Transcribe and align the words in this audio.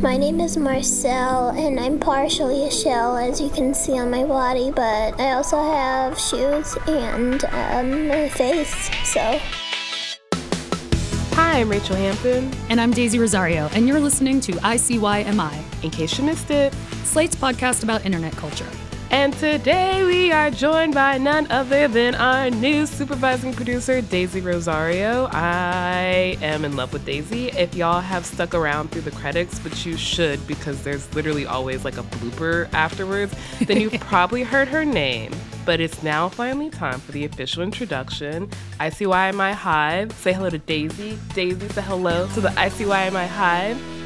My 0.00 0.16
name 0.16 0.38
is 0.38 0.56
Marcel, 0.56 1.48
and 1.48 1.80
I'm 1.80 1.98
partially 1.98 2.68
a 2.68 2.70
shell, 2.70 3.16
as 3.16 3.40
you 3.40 3.50
can 3.50 3.74
see 3.74 3.98
on 3.98 4.12
my 4.12 4.24
body, 4.24 4.70
but 4.70 5.18
I 5.18 5.32
also 5.32 5.60
have 5.60 6.16
shoes 6.16 6.78
and 6.86 7.44
um, 7.46 8.08
a 8.12 8.28
face, 8.28 8.72
so. 9.02 9.40
Hi, 11.34 11.60
I'm 11.60 11.68
Rachel 11.68 11.96
Hampton. 11.96 12.52
And 12.68 12.80
I'm 12.80 12.92
Daisy 12.92 13.18
Rosario, 13.18 13.68
and 13.72 13.88
you're 13.88 13.98
listening 13.98 14.40
to 14.42 14.52
ICYMI, 14.52 15.82
In 15.82 15.90
case 15.90 16.16
you 16.16 16.24
missed 16.24 16.52
it. 16.52 16.72
Slate's 17.02 17.34
podcast 17.34 17.82
about 17.82 18.06
internet 18.06 18.34
culture. 18.34 18.68
And 19.10 19.32
today 19.32 20.04
we 20.04 20.32
are 20.32 20.50
joined 20.50 20.92
by 20.92 21.16
none 21.16 21.50
other 21.50 21.88
than 21.88 22.14
our 22.14 22.50
new 22.50 22.84
supervising 22.84 23.54
producer, 23.54 24.02
Daisy 24.02 24.42
Rosario. 24.42 25.30
I 25.32 26.36
am 26.42 26.62
in 26.66 26.76
love 26.76 26.92
with 26.92 27.06
Daisy. 27.06 27.48
If 27.48 27.74
y'all 27.74 28.02
have 28.02 28.26
stuck 28.26 28.54
around 28.54 28.90
through 28.90 29.02
the 29.02 29.10
credits, 29.12 29.64
which 29.64 29.86
you 29.86 29.96
should 29.96 30.46
because 30.46 30.82
there's 30.82 31.12
literally 31.14 31.46
always 31.46 31.86
like 31.86 31.96
a 31.96 32.02
blooper 32.02 32.70
afterwards, 32.74 33.34
then 33.66 33.80
you've 33.80 33.92
probably 34.00 34.42
heard 34.42 34.68
her 34.68 34.84
name. 34.84 35.32
But 35.64 35.80
it's 35.80 36.02
now 36.02 36.28
finally 36.28 36.68
time 36.68 37.00
for 37.00 37.12
the 37.12 37.24
official 37.24 37.62
introduction. 37.62 38.50
ICYMI 38.78 39.54
Hive. 39.54 40.12
Say 40.12 40.34
hello 40.34 40.50
to 40.50 40.58
Daisy. 40.58 41.18
Daisy, 41.34 41.68
say 41.70 41.82
hello 41.82 42.28
to 42.34 42.42
the 42.42 42.50
ICYMI 42.50 43.26
Hive. 43.26 43.97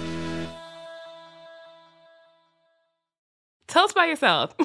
Tell 3.72 3.84
us 3.84 3.92
about 3.92 4.08
yourself. 4.08 4.54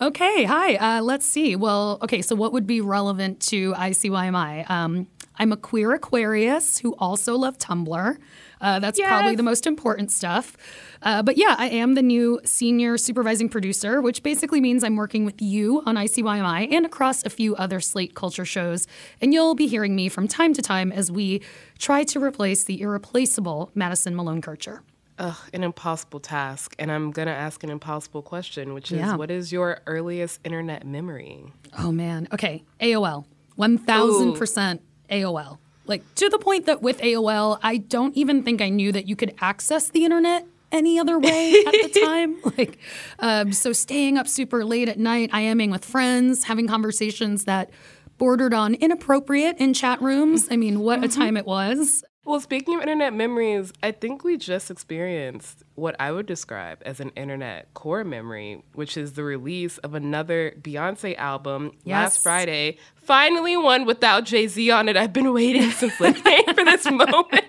Okay, 0.00 0.44
hi. 0.44 0.76
Uh, 0.76 1.02
let's 1.02 1.26
see. 1.26 1.54
Well, 1.54 1.98
okay, 2.02 2.22
so 2.22 2.34
what 2.34 2.52
would 2.52 2.66
be 2.66 2.80
relevant 2.80 3.38
to 3.48 3.74
ICYMI? 3.74 4.68
Um, 4.68 5.06
I'm 5.36 5.52
a 5.52 5.56
queer 5.56 5.92
Aquarius 5.92 6.78
who 6.78 6.94
also 6.96 7.36
love 7.36 7.58
Tumblr. 7.58 8.16
Uh, 8.60 8.78
that's 8.78 8.98
probably 8.98 9.36
the 9.36 9.42
most 9.42 9.66
important 9.66 10.10
stuff. 10.10 10.56
Uh, 11.02 11.22
but 11.22 11.36
yeah, 11.36 11.54
I 11.58 11.68
am 11.68 11.94
the 11.94 12.02
new 12.02 12.40
senior 12.44 12.96
supervising 12.96 13.50
producer, 13.50 14.00
which 14.00 14.22
basically 14.22 14.60
means 14.60 14.82
I'm 14.82 14.96
working 14.96 15.24
with 15.24 15.40
you 15.42 15.82
on 15.84 15.96
ICYMI 15.96 16.72
and 16.72 16.86
across 16.86 17.24
a 17.24 17.30
few 17.30 17.54
other 17.56 17.78
Slate 17.78 18.14
culture 18.14 18.46
shows. 18.46 18.86
And 19.20 19.34
you'll 19.34 19.54
be 19.54 19.66
hearing 19.66 19.94
me 19.94 20.08
from 20.08 20.26
time 20.26 20.54
to 20.54 20.62
time 20.62 20.90
as 20.90 21.12
we 21.12 21.42
try 21.78 22.04
to 22.04 22.22
replace 22.22 22.64
the 22.64 22.80
irreplaceable 22.80 23.70
Madison 23.74 24.16
Malone 24.16 24.40
Kircher. 24.40 24.82
Ugh, 25.22 25.36
an 25.54 25.62
impossible 25.62 26.18
task. 26.18 26.74
And 26.80 26.90
I'm 26.90 27.12
going 27.12 27.28
to 27.28 27.32
ask 27.34 27.62
an 27.62 27.70
impossible 27.70 28.22
question, 28.22 28.74
which 28.74 28.90
is 28.90 28.98
Yeah. 28.98 29.14
what 29.14 29.30
is 29.30 29.52
your 29.52 29.80
earliest 29.86 30.40
internet 30.44 30.84
memory? 30.84 31.52
Oh 31.78 31.92
man. 31.92 32.26
Okay. 32.32 32.64
AOL. 32.80 33.24
1000% 33.56 34.80
AOL. 35.10 35.58
Like 35.86 36.02
to 36.16 36.28
the 36.28 36.38
point 36.38 36.66
that 36.66 36.82
with 36.82 36.98
AOL, 37.00 37.58
I 37.62 37.76
don't 37.76 38.16
even 38.16 38.42
think 38.42 38.60
I 38.60 38.68
knew 38.68 38.90
that 38.92 39.06
you 39.08 39.14
could 39.16 39.34
access 39.40 39.90
the 39.90 40.04
internet 40.04 40.44
any 40.72 40.98
other 40.98 41.18
way 41.18 41.54
at 41.66 41.72
the 41.72 42.00
time. 42.04 42.36
Like, 42.56 42.78
um, 43.18 43.52
so 43.52 43.72
staying 43.72 44.18
up 44.18 44.26
super 44.26 44.64
late 44.64 44.88
at 44.88 44.98
night, 44.98 45.30
IMing 45.30 45.70
with 45.70 45.84
friends, 45.84 46.44
having 46.44 46.66
conversations 46.66 47.44
that 47.44 47.70
bordered 48.18 48.54
on 48.54 48.74
inappropriate 48.74 49.56
in 49.58 49.74
chat 49.74 50.00
rooms. 50.00 50.48
I 50.50 50.56
mean, 50.56 50.80
what 50.80 51.04
a 51.04 51.08
time 51.08 51.36
it 51.36 51.46
was. 51.46 52.02
Well, 52.24 52.38
speaking 52.38 52.76
of 52.76 52.82
internet 52.82 53.12
memories, 53.12 53.72
I 53.82 53.90
think 53.90 54.22
we 54.22 54.36
just 54.36 54.70
experienced 54.70 55.64
what 55.74 55.96
I 55.98 56.12
would 56.12 56.26
describe 56.26 56.80
as 56.86 57.00
an 57.00 57.10
internet 57.16 57.74
core 57.74 58.04
memory, 58.04 58.62
which 58.74 58.96
is 58.96 59.14
the 59.14 59.24
release 59.24 59.78
of 59.78 59.94
another 59.94 60.54
Beyonce 60.60 61.16
album 61.16 61.72
last 61.84 62.22
Friday. 62.22 62.78
Finally, 62.94 63.56
one 63.56 63.84
without 63.86 64.24
Jay 64.24 64.46
Z 64.46 64.70
on 64.70 64.88
it. 64.88 64.96
I've 64.96 65.12
been 65.12 65.32
waiting 65.32 65.68
since 65.72 65.98
Lemonade 65.98 66.54
for 66.54 66.64
this 66.64 66.88
moment. 66.88 67.44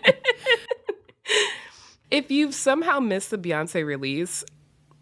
if 2.11 2.31
you've 2.31 2.55
somehow 2.55 2.99
missed 2.99 3.29
the 3.29 3.37
Beyonce 3.37 3.85
release, 3.85 4.43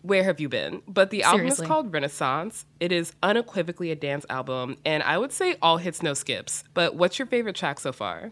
where 0.01 0.25
have 0.25 0.41
you 0.41 0.49
been? 0.49 0.81
But 0.85 1.11
the 1.11 1.23
album 1.23 1.41
Seriously. 1.41 1.63
is 1.63 1.67
called 1.69 1.93
Renaissance. 1.93 2.65
It 2.81 2.91
is 2.91 3.13
unequivocally 3.23 3.89
a 3.91 3.95
dance 3.95 4.25
album, 4.29 4.75
and 4.83 5.01
I 5.01 5.17
would 5.17 5.31
say 5.31 5.55
all 5.61 5.77
hits, 5.77 6.03
no 6.03 6.13
skips. 6.13 6.65
But 6.73 6.95
what's 6.95 7.17
your 7.19 7.25
favorite 7.25 7.55
track 7.55 7.79
so 7.79 7.93
far? 7.93 8.31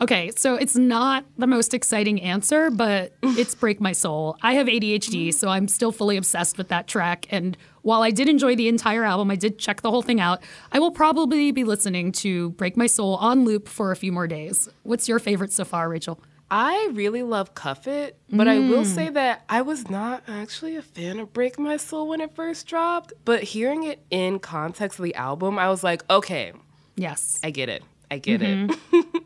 Okay, 0.00 0.30
so 0.36 0.56
it's 0.56 0.76
not 0.76 1.24
the 1.38 1.46
most 1.46 1.72
exciting 1.72 2.20
answer, 2.20 2.70
but 2.70 3.12
it's 3.22 3.54
Break 3.54 3.80
My 3.80 3.92
Soul. 3.92 4.36
I 4.42 4.54
have 4.54 4.66
ADHD, 4.66 5.32
so 5.32 5.48
I'm 5.48 5.68
still 5.68 5.92
fully 5.92 6.16
obsessed 6.16 6.58
with 6.58 6.68
that 6.68 6.86
track. 6.86 7.26
And 7.30 7.56
while 7.82 8.02
I 8.02 8.10
did 8.10 8.28
enjoy 8.28 8.56
the 8.56 8.68
entire 8.68 9.04
album, 9.04 9.30
I 9.30 9.36
did 9.36 9.58
check 9.58 9.82
the 9.82 9.90
whole 9.90 10.02
thing 10.02 10.20
out. 10.20 10.42
I 10.72 10.78
will 10.78 10.90
probably 10.90 11.50
be 11.50 11.64
listening 11.64 12.12
to 12.12 12.50
Break 12.50 12.76
My 12.76 12.86
Soul 12.86 13.16
on 13.16 13.44
loop 13.44 13.68
for 13.68 13.90
a 13.90 13.96
few 13.96 14.12
more 14.12 14.26
days. 14.26 14.68
What's 14.82 15.08
your 15.08 15.18
favorite 15.18 15.52
so 15.52 15.64
far, 15.64 15.88
Rachel? 15.88 16.20
I 16.48 16.90
really 16.92 17.24
love 17.24 17.54
Cuff 17.56 17.88
It, 17.88 18.16
but 18.30 18.46
I 18.46 18.60
will 18.60 18.84
say 18.84 19.08
mm. 19.08 19.14
that 19.14 19.44
I 19.48 19.62
was 19.62 19.90
not 19.90 20.22
actually 20.28 20.76
a 20.76 20.82
fan 20.82 21.18
of 21.18 21.32
Break 21.32 21.58
My 21.58 21.76
Soul 21.76 22.06
when 22.06 22.20
it 22.20 22.36
first 22.36 22.68
dropped. 22.68 23.14
But 23.24 23.42
hearing 23.42 23.82
it 23.82 24.00
in 24.10 24.38
context 24.38 25.00
of 25.00 25.04
the 25.04 25.14
album, 25.16 25.58
I 25.58 25.68
was 25.68 25.82
like, 25.82 26.04
okay, 26.08 26.52
Yes. 26.96 27.38
I 27.44 27.50
get 27.50 27.68
it. 27.68 27.82
I 28.10 28.18
get 28.18 28.42
it. 28.42 28.68
Mm-hmm. 28.68 29.18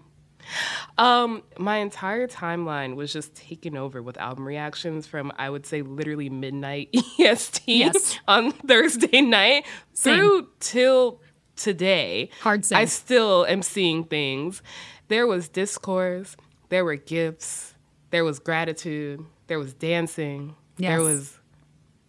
um, 0.99 1.43
my 1.59 1.78
entire 1.78 2.27
timeline 2.27 2.94
was 2.97 3.12
just 3.12 3.34
taken 3.34 3.77
over 3.77 4.03
with 4.03 4.16
album 4.19 4.47
reactions 4.47 5.06
from 5.06 5.33
I 5.38 5.50
would 5.50 5.66
say 5.66 5.83
literally 5.83 6.28
midnight 6.31 6.88
EST 7.19 7.62
Yes. 7.66 8.19
on 8.28 8.53
Thursday 8.53 9.21
night 9.21 9.66
Same. 9.93 10.16
through 10.19 10.49
till 10.61 11.21
today. 11.56 12.31
Hard 12.41 12.65
same. 12.65 12.78
I 12.78 12.84
still 12.87 13.44
am 13.47 13.62
seeing 13.62 14.05
things. 14.05 14.62
There 15.09 15.27
was 15.27 15.49
discourse, 15.49 16.37
there 16.69 16.84
were 16.84 16.97
gifts, 16.97 17.75
there 18.11 18.25
was 18.25 18.38
gratitude, 18.38 19.25
there 19.49 19.59
was 19.59 19.75
dancing, 19.75 20.55
there 20.77 21.00
was 21.03 21.38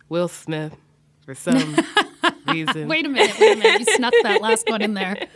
Will 0.07 0.27
Smith 0.27 0.75
for 1.25 1.33
some 1.35 1.75
reason. 2.47 2.87
Wait 2.87 3.05
a 3.05 3.09
minute, 3.09 3.35
wait 3.39 3.57
a 3.57 3.59
minute. 3.59 3.79
You 3.87 3.95
snuck 3.95 4.13
that 4.23 4.41
last 4.41 4.69
one 4.69 4.81
in 4.81 4.93
there. 4.93 5.27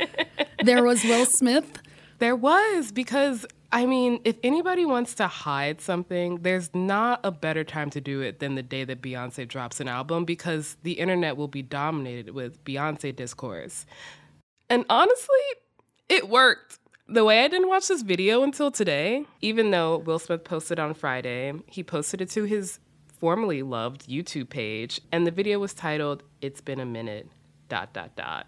There 0.63 0.83
was 0.83 1.03
Will 1.03 1.25
Smith. 1.25 1.81
There 2.19 2.35
was 2.35 2.91
because 2.91 3.45
I 3.71 3.85
mean, 3.85 4.21
if 4.23 4.37
anybody 4.41 4.85
wants 4.85 5.15
to 5.15 5.27
hide 5.27 5.81
something, 5.81 6.37
there's 6.43 6.73
not 6.73 7.19
a 7.25 7.31
better 7.31 7.65
time 7.65 7.89
to 7.89 7.99
do 7.99 8.21
it 8.21 8.39
than 8.39 8.55
the 8.55 8.63
day 8.63 8.85
that 8.85 9.01
Beyonce 9.01 9.45
drops 9.45 9.81
an 9.81 9.89
album 9.89 10.23
because 10.23 10.77
the 10.83 10.93
internet 10.93 11.35
will 11.35 11.49
be 11.49 11.61
dominated 11.61 12.33
with 12.33 12.63
Beyonce 12.63 13.13
discourse. 13.13 13.85
And 14.69 14.85
honestly, 14.89 15.35
it 16.07 16.29
worked. 16.29 16.79
The 17.07 17.25
way 17.25 17.43
I 17.43 17.49
didn't 17.49 17.67
watch 17.67 17.89
this 17.89 18.01
video 18.01 18.43
until 18.43 18.71
today, 18.71 19.25
even 19.41 19.71
though 19.71 19.97
Will 19.97 20.19
Smith 20.19 20.45
posted 20.45 20.79
on 20.79 20.93
Friday, 20.93 21.53
he 21.67 21.83
posted 21.83 22.21
it 22.21 22.29
to 22.31 22.45
his 22.45 22.79
formerly 23.19 23.61
loved 23.61 24.07
YouTube 24.07 24.49
page, 24.49 25.01
and 25.11 25.27
the 25.27 25.31
video 25.31 25.59
was 25.59 25.73
titled 25.73 26.23
"It's 26.41 26.61
Been 26.61 26.79
a 26.79 26.85
Minute." 26.85 27.27
Dot 27.67 27.93
dot 27.93 28.15
dot, 28.15 28.45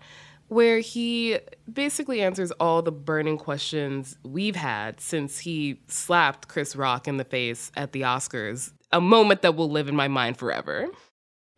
where 0.47 0.79
he 0.79 1.39
basically 1.71 2.21
answers 2.21 2.51
all 2.51 2.81
the 2.81 2.91
burning 2.91 3.37
questions 3.37 4.17
we've 4.23 4.55
had 4.55 4.99
since 4.99 5.39
he 5.39 5.79
slapped 5.87 6.47
Chris 6.47 6.75
Rock 6.75 7.07
in 7.07 7.17
the 7.17 7.25
face 7.25 7.71
at 7.75 7.91
the 7.91 8.01
Oscars. 8.01 8.71
A 8.91 9.01
moment 9.01 9.41
that 9.41 9.55
will 9.55 9.69
live 9.69 9.89
in 9.89 9.95
my 9.95 10.07
mind 10.07 10.37
forever. 10.37 10.87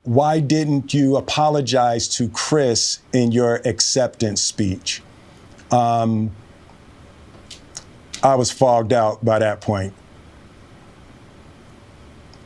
Why 0.03 0.39
didn't 0.39 0.93
you 0.93 1.17
apologize 1.17 2.07
to 2.15 2.29
Chris 2.29 2.99
in 3.13 3.31
your 3.31 3.61
acceptance 3.65 4.41
speech? 4.41 5.03
Um, 5.71 6.31
I 8.23 8.35
was 8.35 8.49
fogged 8.49 8.93
out 8.93 9.23
by 9.23 9.39
that 9.39 9.61
point. 9.61 9.93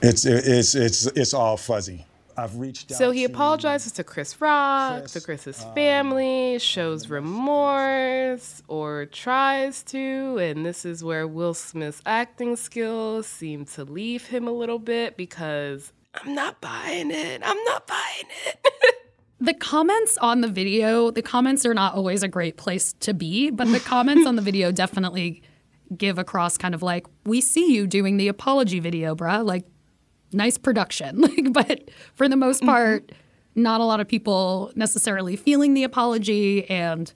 It's 0.02 0.26
it's 0.26 0.76
it's 0.76 1.06
it's 1.06 1.34
all 1.34 1.56
fuzzy. 1.56 2.06
I've 2.38 2.56
reached 2.58 2.92
out. 2.92 2.98
So 2.98 3.12
he 3.12 3.26
to- 3.26 3.32
apologizes 3.34 3.92
to 3.94 4.04
Chris 4.04 4.40
Rock, 4.42 5.02
Chris, 5.02 5.14
to 5.14 5.22
Chris's 5.22 5.64
um, 5.64 5.74
family, 5.74 6.60
shows 6.60 7.10
remorse 7.10 8.64
or 8.68 9.06
tries 9.06 9.84
to, 9.84 10.38
and 10.38 10.66
this 10.66 10.86
is 10.86 11.04
where 11.04 11.28
Will 11.28 11.54
Smith's 11.54 12.02
acting 12.06 12.56
skills 12.56 13.28
seem 13.28 13.66
to 13.66 13.84
leave 13.84 14.28
him 14.28 14.48
a 14.48 14.52
little 14.52 14.80
bit 14.80 15.18
because 15.18 15.92
I'm 16.14 16.36
not 16.36 16.62
buying 16.62 17.12
it. 17.12 17.42
I'm 17.44 17.64
not 17.66 17.88
buying 17.88 18.30
it. 18.48 18.96
The 19.40 19.54
comments 19.54 20.18
on 20.20 20.40
the 20.40 20.48
video, 20.48 21.12
the 21.12 21.22
comments 21.22 21.66
are 21.66 21.74
not 21.74 21.96
always 21.96 22.24
a 22.24 22.30
great 22.30 22.56
place 22.56 22.94
to 23.02 23.14
be, 23.14 23.50
but 23.50 23.68
the 23.68 23.82
comments 23.82 24.26
on 24.26 24.38
the 24.38 24.42
video 24.42 24.72
definitely 24.84 25.42
give 25.98 26.18
across 26.18 26.58
kind 26.58 26.74
of 26.74 26.82
like, 26.82 27.08
we 27.26 27.42
see 27.42 27.74
you 27.74 27.86
doing 27.86 28.16
the 28.16 28.30
apology 28.30 28.80
video, 28.80 29.16
bruh. 29.16 29.46
Like, 29.46 29.66
nice 30.34 30.58
production. 30.58 31.22
Like, 31.22 31.54
but 31.54 31.90
for 32.16 32.28
the 32.30 32.36
most 32.36 32.64
part, 32.64 33.12
not 33.56 33.82
a 33.82 33.84
lot 33.84 34.00
of 34.00 34.08
people 34.08 34.72
necessarily 34.76 35.36
feeling 35.36 35.74
the 35.74 35.84
apology 35.84 36.70
and 36.70 37.14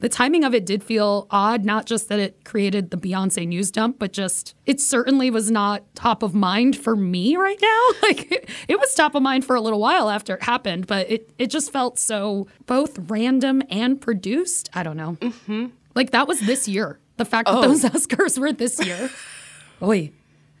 the 0.00 0.08
timing 0.08 0.44
of 0.44 0.54
it 0.54 0.64
did 0.64 0.84
feel 0.84 1.26
odd, 1.30 1.64
not 1.64 1.84
just 1.86 2.08
that 2.08 2.20
it 2.20 2.44
created 2.44 2.90
the 2.92 2.96
Beyonce 2.96 3.48
news 3.48 3.72
dump, 3.72 3.98
but 3.98 4.12
just 4.12 4.54
it 4.64 4.80
certainly 4.80 5.28
was 5.28 5.50
not 5.50 5.82
top 5.96 6.22
of 6.22 6.34
mind 6.34 6.76
for 6.76 6.94
me 6.94 7.36
right 7.36 7.58
now. 7.60 7.80
Like 8.02 8.30
it, 8.30 8.48
it 8.68 8.78
was 8.78 8.94
top 8.94 9.14
of 9.16 9.22
mind 9.22 9.44
for 9.44 9.56
a 9.56 9.60
little 9.60 9.80
while 9.80 10.08
after 10.08 10.36
it 10.36 10.42
happened, 10.44 10.86
but 10.86 11.10
it, 11.10 11.30
it 11.36 11.48
just 11.48 11.72
felt 11.72 11.98
so 11.98 12.46
both 12.66 12.96
random 13.10 13.60
and 13.70 14.00
produced. 14.00 14.70
I 14.72 14.82
don't 14.84 14.96
know. 14.96 15.16
Mm-hmm. 15.20 15.66
Like 15.96 16.12
that 16.12 16.28
was 16.28 16.38
this 16.40 16.68
year. 16.68 17.00
The 17.16 17.24
fact 17.24 17.48
Oh. 17.50 17.60
that 17.60 17.66
those 17.68 17.82
Oscars 18.06 18.38
were 18.38 18.52
this 18.52 18.78
year. 18.86 19.10
Oy. 19.82 20.12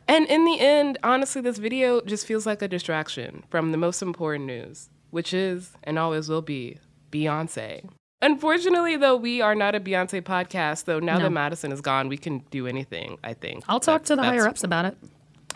And 0.08 0.26
in 0.26 0.44
the 0.46 0.58
end, 0.58 0.98
honestly, 1.02 1.42
this 1.42 1.58
video 1.58 2.00
just 2.00 2.26
feels 2.26 2.46
like 2.46 2.62
a 2.62 2.68
distraction 2.68 3.44
from 3.50 3.72
the 3.72 3.78
most 3.78 4.00
important 4.02 4.46
news, 4.46 4.88
which 5.10 5.34
is 5.34 5.72
and 5.84 5.98
always 5.98 6.28
will 6.28 6.42
be 6.42 6.78
Beyonce. 7.12 7.88
Unfortunately, 8.22 8.96
though, 8.96 9.16
we 9.16 9.40
are 9.40 9.54
not 9.54 9.74
a 9.74 9.80
Beyonce 9.80 10.22
podcast. 10.22 10.86
Though 10.86 10.98
now 10.98 11.18
No. 11.18 11.24
that 11.24 11.30
Madison 11.30 11.70
is 11.72 11.80
gone, 11.80 12.08
we 12.08 12.16
can 12.16 12.38
do 12.50 12.66
anything. 12.66 13.18
I 13.22 13.34
think. 13.34 13.64
I'll 13.68 13.80
talk 13.80 14.02
That's- 14.02 14.08
to 14.08 14.16
the 14.16 14.22
higher 14.24 14.48
ups 14.48 14.64
about 14.64 14.86
it. 14.86 14.96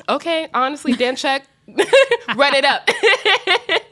Okay, 0.08 0.48
honestly, 0.54 0.92
Dan 0.94 1.16
Check, 1.16 1.46
run 2.36 2.54
it 2.54 2.64
up. 2.64 2.88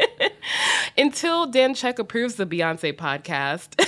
Until 1.00 1.46
Dan 1.46 1.72
Check 1.72 1.98
approves 1.98 2.34
the 2.34 2.44
Beyonce 2.44 2.92
podcast, 2.92 3.82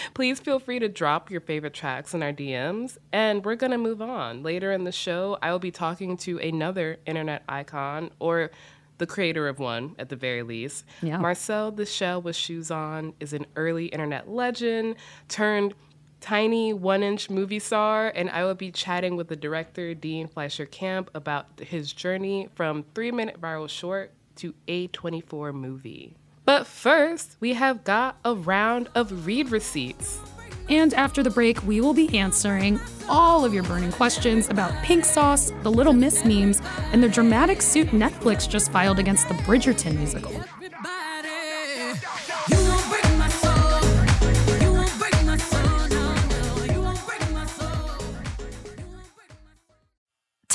please 0.14 0.40
feel 0.40 0.58
free 0.58 0.80
to 0.80 0.88
drop 0.88 1.30
your 1.30 1.40
favorite 1.40 1.74
tracks 1.74 2.12
in 2.12 2.24
our 2.24 2.32
DMs. 2.32 2.98
And 3.12 3.44
we're 3.44 3.54
going 3.54 3.70
to 3.70 3.78
move 3.78 4.02
on. 4.02 4.42
Later 4.42 4.72
in 4.72 4.82
the 4.82 4.90
show, 4.90 5.38
I 5.40 5.52
will 5.52 5.60
be 5.60 5.70
talking 5.70 6.16
to 6.16 6.40
another 6.40 6.98
internet 7.06 7.44
icon 7.48 8.10
or 8.18 8.50
the 8.98 9.06
creator 9.06 9.46
of 9.46 9.60
one 9.60 9.94
at 10.00 10.08
the 10.08 10.16
very 10.16 10.42
least. 10.42 10.84
Yeah. 11.02 11.18
Marcel 11.18 11.70
the 11.70 11.86
Shell 11.86 12.22
with 12.22 12.34
Shoes 12.34 12.72
On 12.72 13.12
is 13.20 13.32
an 13.32 13.46
early 13.54 13.86
internet 13.86 14.28
legend 14.28 14.96
turned 15.28 15.72
tiny 16.20 16.72
one 16.72 17.04
inch 17.04 17.30
movie 17.30 17.60
star, 17.60 18.12
and 18.12 18.28
I 18.28 18.42
will 18.42 18.56
be 18.56 18.72
chatting 18.72 19.14
with 19.14 19.28
the 19.28 19.36
director, 19.36 19.94
Dean 19.94 20.26
Fleischer 20.26 20.66
Camp, 20.66 21.10
about 21.14 21.46
his 21.60 21.92
journey 21.92 22.48
from 22.56 22.84
three 22.92 23.12
minute 23.12 23.40
viral 23.40 23.68
short 23.68 24.10
to 24.36 24.52
A24 24.66 25.54
movie. 25.54 26.16
But 26.46 26.64
first, 26.68 27.36
we 27.40 27.54
have 27.54 27.82
got 27.82 28.18
a 28.24 28.32
round 28.32 28.88
of 28.94 29.26
read 29.26 29.50
receipts. 29.50 30.20
And 30.68 30.94
after 30.94 31.24
the 31.24 31.30
break, 31.30 31.60
we 31.66 31.80
will 31.80 31.92
be 31.92 32.16
answering 32.16 32.78
all 33.08 33.44
of 33.44 33.52
your 33.52 33.64
burning 33.64 33.90
questions 33.90 34.48
about 34.48 34.72
Pink 34.84 35.04
Sauce, 35.04 35.52
the 35.64 35.70
Little 35.70 35.92
Miss 35.92 36.24
memes, 36.24 36.62
and 36.92 37.02
the 37.02 37.08
dramatic 37.08 37.60
suit 37.62 37.88
Netflix 37.88 38.48
just 38.48 38.70
filed 38.70 39.00
against 39.00 39.26
the 39.26 39.34
Bridgerton 39.34 39.96
musical. 39.96 40.32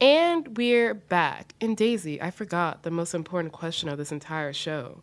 And 0.00 0.56
we're 0.56 0.94
back. 0.94 1.54
And 1.60 1.76
Daisy, 1.76 2.22
I 2.22 2.30
forgot 2.30 2.84
the 2.84 2.90
most 2.90 3.14
important 3.14 3.52
question 3.52 3.88
of 3.88 3.98
this 3.98 4.12
entire 4.12 4.52
show. 4.52 5.02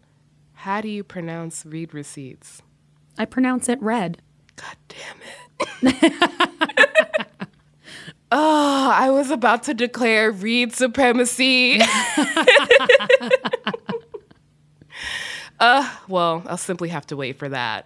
How 0.53 0.79
do 0.79 0.87
you 0.87 1.03
pronounce 1.03 1.65
read 1.65 1.93
receipts? 1.93 2.61
I 3.17 3.25
pronounce 3.25 3.67
it 3.67 3.81
red. 3.81 4.21
God 4.55 4.77
damn 4.87 5.91
it. 5.91 6.07
oh, 8.31 8.89
I 8.93 9.09
was 9.09 9.31
about 9.31 9.63
to 9.63 9.73
declare 9.73 10.31
read 10.31 10.71
supremacy. 10.71 11.81
uh, 15.59 15.93
well, 16.07 16.41
I'll 16.45 16.55
simply 16.55 16.87
have 16.87 17.05
to 17.07 17.17
wait 17.17 17.37
for 17.37 17.49
that. 17.49 17.85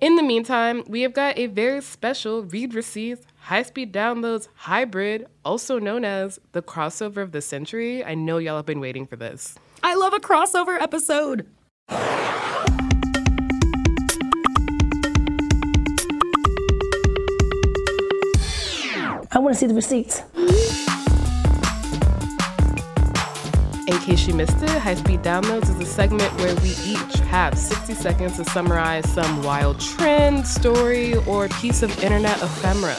In 0.00 0.14
the 0.14 0.22
meantime, 0.22 0.84
we 0.86 1.02
have 1.02 1.12
got 1.12 1.36
a 1.36 1.46
very 1.46 1.82
special 1.82 2.44
read 2.44 2.72
receipts 2.72 3.26
high 3.40 3.64
speed 3.64 3.92
downloads 3.92 4.46
hybrid, 4.54 5.26
also 5.44 5.80
known 5.80 6.04
as 6.04 6.38
the 6.52 6.62
crossover 6.62 7.20
of 7.20 7.32
the 7.32 7.40
century. 7.42 8.04
I 8.04 8.14
know 8.14 8.38
y'all 8.38 8.54
have 8.56 8.66
been 8.66 8.78
waiting 8.78 9.06
for 9.06 9.16
this. 9.16 9.56
I 9.82 9.96
love 9.96 10.12
a 10.12 10.20
crossover 10.20 10.80
episode. 10.80 11.48
I 19.30 19.40
want 19.40 19.54
to 19.54 19.58
see 19.58 19.66
the 19.66 19.74
receipts. 19.74 20.22
In 23.88 23.98
case 24.00 24.28
you 24.28 24.34
missed 24.34 24.62
it, 24.62 24.68
High 24.68 24.96
Speed 24.96 25.22
Downloads 25.22 25.62
is 25.62 25.80
a 25.80 25.86
segment 25.86 26.30
where 26.40 26.54
we 26.56 26.72
each 26.84 27.20
have 27.20 27.56
60 27.56 27.94
seconds 27.94 28.36
to 28.36 28.44
summarize 28.44 29.10
some 29.10 29.42
wild 29.42 29.80
trend, 29.80 30.46
story, 30.46 31.14
or 31.24 31.48
piece 31.48 31.82
of 31.82 32.04
internet 32.04 32.36
ephemera. 32.42 32.98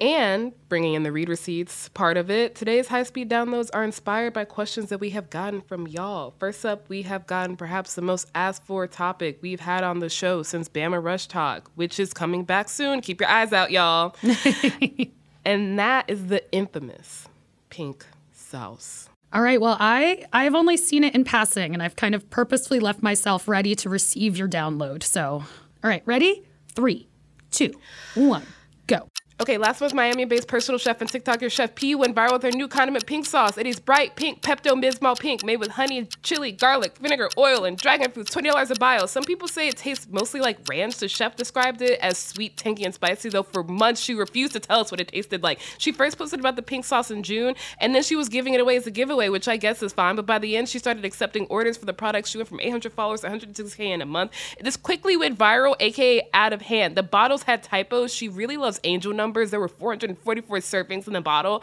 And 0.00 0.52
bringing 0.68 0.94
in 0.94 1.02
the 1.02 1.10
read 1.10 1.28
receipts 1.28 1.88
part 1.88 2.16
of 2.16 2.30
it, 2.30 2.54
today's 2.54 2.86
high 2.86 3.02
speed 3.02 3.28
downloads 3.28 3.70
are 3.74 3.82
inspired 3.82 4.32
by 4.32 4.44
questions 4.44 4.90
that 4.90 5.00
we 5.00 5.10
have 5.10 5.28
gotten 5.30 5.62
from 5.62 5.88
y'all. 5.88 6.32
First 6.38 6.64
up, 6.64 6.88
we 6.88 7.02
have 7.02 7.26
gotten 7.26 7.56
perhaps 7.56 7.94
the 7.94 8.02
most 8.02 8.30
asked 8.36 8.62
for 8.62 8.86
topic 8.86 9.40
we've 9.42 9.58
had 9.58 9.82
on 9.82 9.98
the 9.98 10.08
show 10.08 10.44
since 10.44 10.68
Bama 10.68 11.02
Rush 11.02 11.26
Tok, 11.26 11.72
which 11.74 11.98
is 11.98 12.14
coming 12.14 12.44
back 12.44 12.68
soon. 12.68 13.00
Keep 13.00 13.20
your 13.20 13.30
eyes 13.30 13.52
out, 13.52 13.72
y'all. 13.72 14.14
and 15.46 15.78
that 15.78 16.10
is 16.10 16.26
the 16.26 16.42
infamous 16.52 17.28
pink 17.70 18.04
sauce. 18.32 19.08
All 19.32 19.42
right. 19.42 19.60
Well, 19.60 19.76
I 19.80 20.24
I've 20.32 20.54
only 20.54 20.76
seen 20.76 21.04
it 21.04 21.14
in 21.14 21.24
passing, 21.24 21.72
and 21.72 21.82
I've 21.82 21.96
kind 21.96 22.14
of 22.14 22.28
purposefully 22.30 22.80
left 22.80 23.02
myself 23.02 23.48
ready 23.48 23.74
to 23.76 23.88
receive 23.88 24.36
your 24.36 24.48
download. 24.48 25.02
So, 25.02 25.44
all 25.84 25.90
right, 25.90 26.02
ready? 26.04 26.44
Three, 26.74 27.08
two, 27.50 27.72
one, 28.14 28.44
go. 28.86 29.08
Okay, 29.38 29.58
last 29.58 29.82
month, 29.82 29.92
Miami-based 29.92 30.48
personal 30.48 30.78
chef 30.78 31.02
and 31.02 31.10
TikToker 31.10 31.52
Chef 31.52 31.74
Pii 31.74 31.94
went 31.94 32.16
viral 32.16 32.32
with 32.32 32.42
her 32.42 32.50
new 32.50 32.66
condiment 32.66 33.04
pink 33.04 33.26
sauce. 33.26 33.58
It 33.58 33.66
is 33.66 33.78
bright 33.78 34.16
pink 34.16 34.40
Pepto 34.40 34.72
Bismol 34.82 35.18
pink, 35.18 35.44
made 35.44 35.58
with 35.58 35.72
honey, 35.72 36.08
chili, 36.22 36.52
garlic, 36.52 36.96
vinegar, 36.96 37.28
oil, 37.36 37.66
and 37.66 37.76
dragon 37.76 38.10
fruits. 38.10 38.30
Twenty 38.30 38.48
dollars 38.48 38.70
a 38.70 38.76
vial. 38.76 39.06
Some 39.06 39.24
people 39.24 39.46
say 39.46 39.68
it 39.68 39.76
tastes 39.76 40.06
mostly 40.10 40.40
like 40.40 40.56
ranch. 40.70 40.96
The 40.96 41.08
chef 41.08 41.36
described 41.36 41.82
it 41.82 42.00
as 42.00 42.16
sweet, 42.16 42.56
tangy, 42.56 42.84
and 42.84 42.94
spicy. 42.94 43.28
Though 43.28 43.42
for 43.42 43.62
months 43.62 44.00
she 44.00 44.14
refused 44.14 44.54
to 44.54 44.60
tell 44.60 44.80
us 44.80 44.90
what 44.90 45.02
it 45.02 45.08
tasted 45.08 45.42
like. 45.42 45.60
She 45.76 45.92
first 45.92 46.16
posted 46.16 46.40
about 46.40 46.56
the 46.56 46.62
pink 46.62 46.86
sauce 46.86 47.10
in 47.10 47.22
June, 47.22 47.56
and 47.78 47.94
then 47.94 48.02
she 48.02 48.16
was 48.16 48.30
giving 48.30 48.54
it 48.54 48.60
away 48.62 48.76
as 48.78 48.86
a 48.86 48.90
giveaway, 48.90 49.28
which 49.28 49.48
I 49.48 49.58
guess 49.58 49.82
is 49.82 49.92
fine. 49.92 50.16
But 50.16 50.24
by 50.24 50.38
the 50.38 50.56
end, 50.56 50.70
she 50.70 50.78
started 50.78 51.04
accepting 51.04 51.44
orders 51.50 51.76
for 51.76 51.84
the 51.84 51.92
product. 51.92 52.28
She 52.28 52.38
went 52.38 52.48
from 52.48 52.60
800 52.60 52.90
followers 52.94 53.20
to 53.20 53.28
106k 53.28 53.80
in 53.80 54.00
a 54.00 54.06
month. 54.06 54.32
This 54.62 54.78
quickly 54.78 55.14
went 55.14 55.38
viral, 55.38 55.76
aka 55.78 56.26
out 56.32 56.54
of 56.54 56.62
hand. 56.62 56.96
The 56.96 57.02
bottles 57.02 57.42
had 57.42 57.62
typos. 57.62 58.14
She 58.14 58.30
really 58.30 58.56
loves 58.56 58.80
angel 58.82 59.12
numbers. 59.12 59.25
There 59.50 59.60
were 59.60 59.68
444 59.68 60.58
servings 60.58 61.06
in 61.06 61.12
the 61.12 61.20
bottle. 61.20 61.62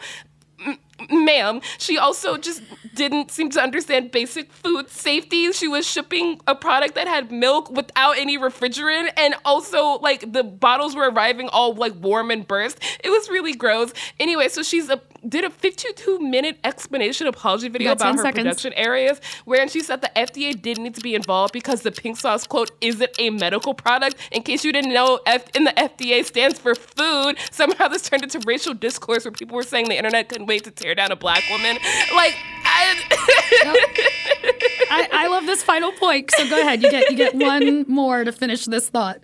Mm, 0.60 0.78
Ma'am, 1.10 1.60
she 1.78 1.98
also 1.98 2.36
just 2.36 2.62
didn't 2.94 3.30
seem 3.30 3.50
to 3.50 3.60
understand 3.60 4.10
basic 4.12 4.52
food 4.52 4.88
safety. 4.88 5.50
She 5.52 5.66
was 5.66 5.86
shipping 5.86 6.40
a 6.46 6.54
product 6.54 6.94
that 6.94 7.08
had 7.08 7.32
milk 7.32 7.70
without 7.70 8.16
any 8.16 8.38
refrigerant, 8.38 9.10
and 9.16 9.34
also 9.44 9.98
like 9.98 10.32
the 10.32 10.44
bottles 10.44 10.94
were 10.94 11.10
arriving 11.10 11.48
all 11.48 11.74
like 11.74 11.94
warm 11.96 12.30
and 12.30 12.46
burst. 12.46 12.78
It 13.02 13.10
was 13.10 13.28
really 13.28 13.52
gross. 13.54 13.92
Anyway, 14.20 14.48
so 14.48 14.62
she's 14.62 14.88
a 14.88 15.00
did 15.28 15.44
a 15.44 15.50
52 15.50 16.18
minute 16.20 16.58
explanation 16.64 17.26
apology 17.26 17.68
video 17.68 17.92
about 17.92 18.16
her 18.16 18.22
seconds. 18.22 18.44
production 18.44 18.72
areas, 18.74 19.20
wherein 19.44 19.68
she 19.68 19.80
said 19.80 20.00
the 20.02 20.10
FDA 20.14 20.60
did 20.60 20.78
need 20.78 20.94
to 20.94 21.00
be 21.00 21.14
involved 21.14 21.52
because 21.52 21.82
the 21.82 21.90
pink 21.90 22.16
sauce 22.18 22.46
quote 22.46 22.70
isn't 22.80 23.10
a 23.18 23.30
medical 23.30 23.74
product. 23.74 24.16
In 24.30 24.42
case 24.42 24.64
you 24.64 24.72
didn't 24.72 24.92
know, 24.92 25.20
F- 25.26 25.48
in 25.56 25.64
the 25.64 25.72
FDA 25.72 26.24
stands 26.24 26.58
for 26.58 26.74
food. 26.74 27.36
Somehow 27.50 27.88
this 27.88 28.02
turned 28.02 28.22
into 28.22 28.40
racial 28.46 28.74
discourse 28.74 29.24
where 29.24 29.32
people 29.32 29.56
were 29.56 29.62
saying 29.62 29.88
the 29.88 29.96
internet 29.96 30.28
couldn't 30.28 30.46
wait 30.46 30.64
to 30.64 30.70
tear 30.84 30.94
down 30.94 31.10
a 31.10 31.16
black 31.16 31.42
woman. 31.50 31.78
Like, 32.14 32.36
I, 32.64 32.94
I, 34.90 35.08
I 35.12 35.26
love 35.28 35.46
this 35.46 35.62
final 35.62 35.92
point. 35.92 36.30
So 36.30 36.48
go 36.48 36.60
ahead. 36.60 36.82
You 36.82 36.90
get 36.90 37.10
you 37.10 37.16
get 37.16 37.34
one 37.34 37.86
more 37.88 38.22
to 38.24 38.32
finish 38.32 38.66
this 38.66 38.90
thought. 38.90 39.20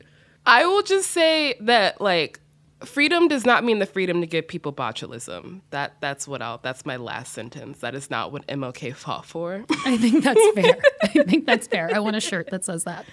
I 0.47 0.65
will 0.65 0.83
just 0.83 1.11
say 1.11 1.55
that 1.61 2.01
like 2.01 2.41
freedom 2.85 3.29
does 3.29 3.45
not 3.45 3.63
mean 3.63 3.79
the 3.79 3.85
freedom 3.87 4.23
to 4.23 4.27
give 4.27 4.49
people 4.49 4.73
botulism. 4.73 5.61
That 5.71 5.97
that's 6.01 6.27
what 6.27 6.41
I'll 6.41 6.59
that's 6.59 6.87
my 6.87 6.97
last 6.97 7.35
sentence. 7.35 7.81
That 7.81 7.95
is 7.95 8.11
not 8.11 8.33
what 8.33 8.47
MLK 8.47 8.95
fought 8.95 9.27
for. 9.27 9.65
I 9.85 9.99
think 9.99 10.25
that's 10.25 10.51
fair. 10.55 10.79
I 11.03 11.09
think 11.25 11.45
that's 11.45 11.67
fair. 11.67 11.91
I 11.95 11.99
want 11.99 12.17
a 12.17 12.21
shirt 12.21 12.51
that 12.51 12.65
says 12.65 12.85
that. 12.85 13.05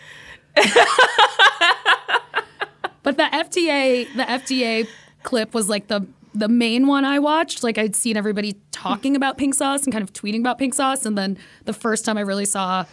but 3.03 3.17
the 3.17 3.23
FDA, 3.23 4.07
the 4.15 4.23
FDA 4.23 4.87
clip 5.23 5.53
was 5.53 5.67
like 5.67 5.87
the 5.87 6.07
the 6.37 6.47
main 6.47 6.87
one 6.87 7.05
I 7.05 7.19
watched. 7.19 7.63
Like 7.63 7.77
I'd 7.77 7.95
seen 7.95 8.17
everybody 8.17 8.59
talking 8.71 9.15
about 9.15 9.37
pink 9.37 9.55
sauce 9.55 9.83
and 9.83 9.91
kind 9.91 10.03
of 10.03 10.13
tweeting 10.13 10.39
about 10.39 10.57
pink 10.57 10.73
sauce, 10.73 11.05
and 11.05 11.17
then 11.17 11.37
the 11.65 11.73
first 11.73 12.05
time 12.05 12.17
I 12.17 12.21
really 12.21 12.45
saw 12.45 12.85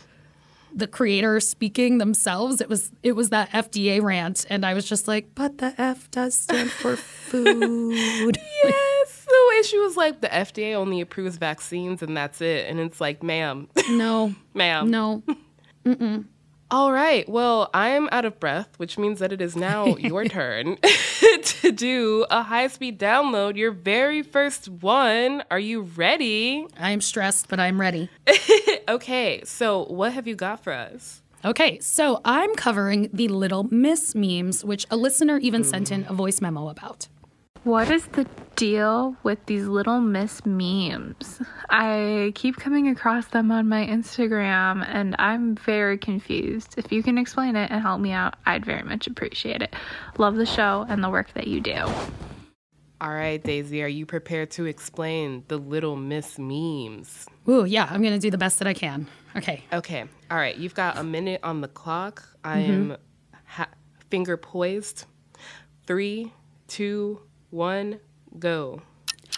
the 0.74 0.86
creator 0.88 1.38
speaking 1.38 1.98
themselves, 1.98 2.60
it 2.60 2.68
was 2.68 2.90
it 3.02 3.12
was 3.12 3.30
that 3.30 3.50
FDA 3.50 4.02
rant, 4.02 4.44
and 4.50 4.66
I 4.66 4.74
was 4.74 4.84
just 4.84 5.06
like, 5.06 5.34
but 5.34 5.58
the 5.58 5.74
F 5.78 6.10
does 6.10 6.34
stand 6.34 6.70
for 6.70 6.96
food. 6.96 7.94
yes, 8.64 9.24
the 9.26 9.46
way 9.48 9.62
she 9.62 9.78
was 9.78 9.96
like 9.96 10.20
the 10.20 10.28
FDA 10.28 10.74
only 10.74 11.00
approves 11.00 11.36
vaccines 11.36 12.02
and 12.02 12.16
that's 12.16 12.40
it, 12.40 12.68
and 12.68 12.80
it's 12.80 13.00
like, 13.00 13.22
ma'am, 13.22 13.68
no, 13.90 14.34
ma'am, 14.54 14.90
no. 14.90 15.22
All 16.74 16.90
right. 16.90 17.28
Well, 17.28 17.70
I'm 17.72 18.08
out 18.10 18.24
of 18.24 18.40
breath, 18.40 18.68
which 18.78 18.98
means 18.98 19.20
that 19.20 19.32
it 19.32 19.40
is 19.40 19.54
now 19.54 19.86
your 19.96 20.24
turn 20.24 20.76
to 21.44 21.70
do 21.70 22.26
a 22.30 22.42
high 22.42 22.66
speed 22.66 22.98
download, 22.98 23.54
your 23.54 23.70
very 23.70 24.22
first 24.22 24.68
one. 24.68 25.44
Are 25.52 25.58
you 25.60 25.82
ready? 25.82 26.66
I'm 26.76 27.00
stressed, 27.00 27.46
but 27.48 27.60
I'm 27.60 27.80
ready. 27.80 28.10
Okay, 28.86 29.40
so 29.44 29.84
what 29.84 30.12
have 30.12 30.26
you 30.26 30.34
got 30.34 30.62
for 30.62 30.70
us? 30.70 31.22
Okay, 31.42 31.78
so 31.80 32.20
I'm 32.22 32.54
covering 32.54 33.08
the 33.14 33.28
Little 33.28 33.62
Miss 33.70 34.14
memes, 34.14 34.62
which 34.62 34.84
a 34.90 34.96
listener 34.96 35.38
even 35.38 35.64
sent 35.64 35.90
in 35.90 36.02
a 36.04 36.12
mm. 36.12 36.14
voice 36.16 36.42
memo 36.42 36.68
about. 36.68 37.08
What 37.64 37.90
is 37.90 38.04
the 38.08 38.26
deal 38.56 39.16
with 39.22 39.46
these 39.46 39.66
little 39.66 39.98
miss 39.98 40.44
memes? 40.44 41.40
I 41.70 42.32
keep 42.34 42.56
coming 42.56 42.88
across 42.88 43.26
them 43.28 43.50
on 43.50 43.70
my 43.70 43.86
Instagram 43.86 44.86
and 44.86 45.16
I'm 45.18 45.54
very 45.56 45.96
confused. 45.96 46.74
If 46.76 46.92
you 46.92 47.02
can 47.02 47.16
explain 47.16 47.56
it 47.56 47.70
and 47.70 47.80
help 47.80 48.02
me 48.02 48.12
out, 48.12 48.34
I'd 48.44 48.66
very 48.66 48.82
much 48.82 49.06
appreciate 49.06 49.62
it. 49.62 49.74
Love 50.18 50.36
the 50.36 50.44
show 50.44 50.84
and 50.90 51.02
the 51.02 51.08
work 51.08 51.32
that 51.32 51.46
you 51.46 51.62
do. 51.62 51.86
All 53.00 53.10
right, 53.10 53.42
Daisy, 53.42 53.82
are 53.82 53.88
you 53.88 54.04
prepared 54.04 54.50
to 54.52 54.66
explain 54.66 55.44
the 55.48 55.56
Little 55.56 55.96
Miss 55.96 56.38
memes? 56.38 57.26
Ooh, 57.48 57.64
yeah, 57.64 57.88
I'm 57.90 58.02
gonna 58.02 58.18
do 58.18 58.30
the 58.30 58.38
best 58.38 58.58
that 58.58 58.68
I 58.68 58.74
can. 58.74 59.06
Okay. 59.36 59.64
Okay. 59.72 60.04
All 60.30 60.36
right, 60.36 60.56
you've 60.56 60.74
got 60.74 60.98
a 60.98 61.02
minute 61.02 61.40
on 61.42 61.62
the 61.62 61.68
clock. 61.68 62.28
Mm-hmm. 62.44 62.46
I 62.46 62.58
am 62.58 62.96
ha- 63.46 63.70
finger 64.10 64.36
poised. 64.36 65.06
Three, 65.86 66.32
two, 66.68 67.20
one, 67.54 68.00
go. 68.38 68.82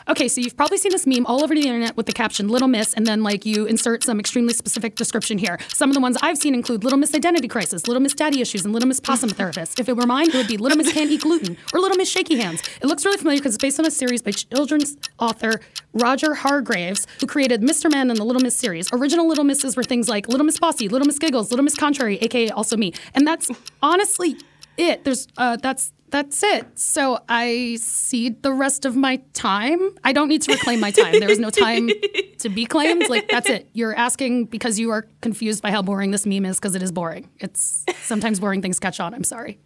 Okay, 0.09 0.29
so 0.29 0.41
you've 0.41 0.57
probably 0.57 0.79
seen 0.79 0.93
this 0.93 1.07
meme 1.07 1.27
all 1.27 1.43
over 1.43 1.55
the 1.55 1.63
internet 1.63 1.97
with 1.97 2.07
the 2.07 2.13
caption 2.13 2.49
Little 2.49 2.69
Miss, 2.69 2.95
and 2.95 3.07
then 3.07 3.23
like 3.23 3.45
you 3.45 3.67
insert 3.67 4.05
some 4.05 4.21
extremely 4.21 4.53
specific 4.53 4.95
description 4.95 5.37
here. 5.37 5.59
Some 5.69 5.91
of 5.91 5.95
the 5.95 6.01
ones 6.01 6.17
I've 6.23 6.39
seen 6.39 6.55
include 6.55 6.85
Little 6.85 6.99
Miss 6.99 7.15
Identity 7.15 7.49
Crisis, 7.49 7.87
Little 7.87 8.01
Miss 8.01 8.15
Daddy 8.15 8.41
Issues, 8.41 8.65
and 8.65 8.73
Little 8.73 8.89
Miss 8.89 9.01
Possum 9.01 9.31
Therapist. 9.39 9.81
If 9.81 9.89
it 9.89 9.97
were 9.97 10.07
mine, 10.07 10.29
it 10.29 10.35
would 10.35 10.49
be 10.49 10.57
Little 10.57 10.79
Miss 10.79 10.93
Can't 10.93 11.11
Eat 11.11 11.23
Gluten 11.23 11.57
or 11.75 11.81
Little 11.81 11.97
Miss 11.97 12.11
Shaky 12.11 12.37
Hands. 12.37 12.63
It 12.81 12.87
looks 12.87 13.05
really 13.05 13.19
familiar 13.19 13.41
because 13.41 13.55
it's 13.55 13.63
based 13.63 13.81
on 13.81 13.87
a 13.87 13.91
series 13.91 14.23
by 14.23 14.31
children's 14.31 14.97
author 15.19 15.61
Roger 15.93 16.35
Hargreaves, 16.35 17.07
who 17.21 17.27
created 17.27 17.63
Mr. 17.63 17.91
Man 17.91 18.11
and 18.11 18.19
the 18.19 18.25
Little 18.25 18.43
Miss 18.43 18.57
series. 18.57 18.89
Original 18.93 19.27
Little 19.27 19.45
Misses 19.45 19.77
were 19.77 19.85
things 19.85 20.09
like 20.09 20.29
Little 20.29 20.47
Miss 20.47 20.59
Bossy, 20.59 20.89
Little 20.89 21.07
Miss 21.07 21.19
Giggles, 21.19 21.51
Little 21.51 21.65
Miss 21.65 21.77
Contrary, 21.77 22.19
aka 22.19 22.51
also 22.51 22.77
me. 22.77 22.93
And 23.15 23.27
that's 23.27 23.51
honestly 23.83 24.37
it. 24.77 25.05
There's 25.05 25.27
uh, 25.37 25.57
that's 25.57 25.93
that's 26.11 26.43
it. 26.43 26.79
So 26.79 27.19
I 27.29 27.77
cede 27.81 28.43
the 28.43 28.53
rest 28.53 28.85
of 28.85 28.97
my 28.97 29.21
time. 29.33 29.81
I 30.05 30.13
don't 30.13 30.29
need 30.29 30.43
to 30.43 30.53
reclaim 30.53 30.81
my 30.81 30.91
time. 30.91 31.19
There 31.19 31.31
is 31.31 31.39
no 31.39 31.51
time 31.51 31.91
to 32.39 32.49
be 32.49 32.65
claimed. 32.67 33.09
Like 33.09 33.29
that's 33.29 33.49
it. 33.49 33.69
You're 33.73 33.95
asking 33.95 34.47
because 34.47 34.79
you 34.79 34.91
are 34.91 35.07
confused 35.21 35.63
by 35.63 35.71
how 35.71 35.83
boring 35.83 36.11
this 36.11 36.27
meme 36.27 36.45
is 36.45 36.59
because 36.59 36.75
it 36.75 36.83
is 36.83 36.93
boring. 36.93 37.29
It's 37.41 37.85
sometimes 38.03 38.41
boring 38.41 38.63
things 38.63 38.79
catch 38.79 39.01
on. 39.01 39.15
I'm 39.15 39.25
sorry. 39.25 39.59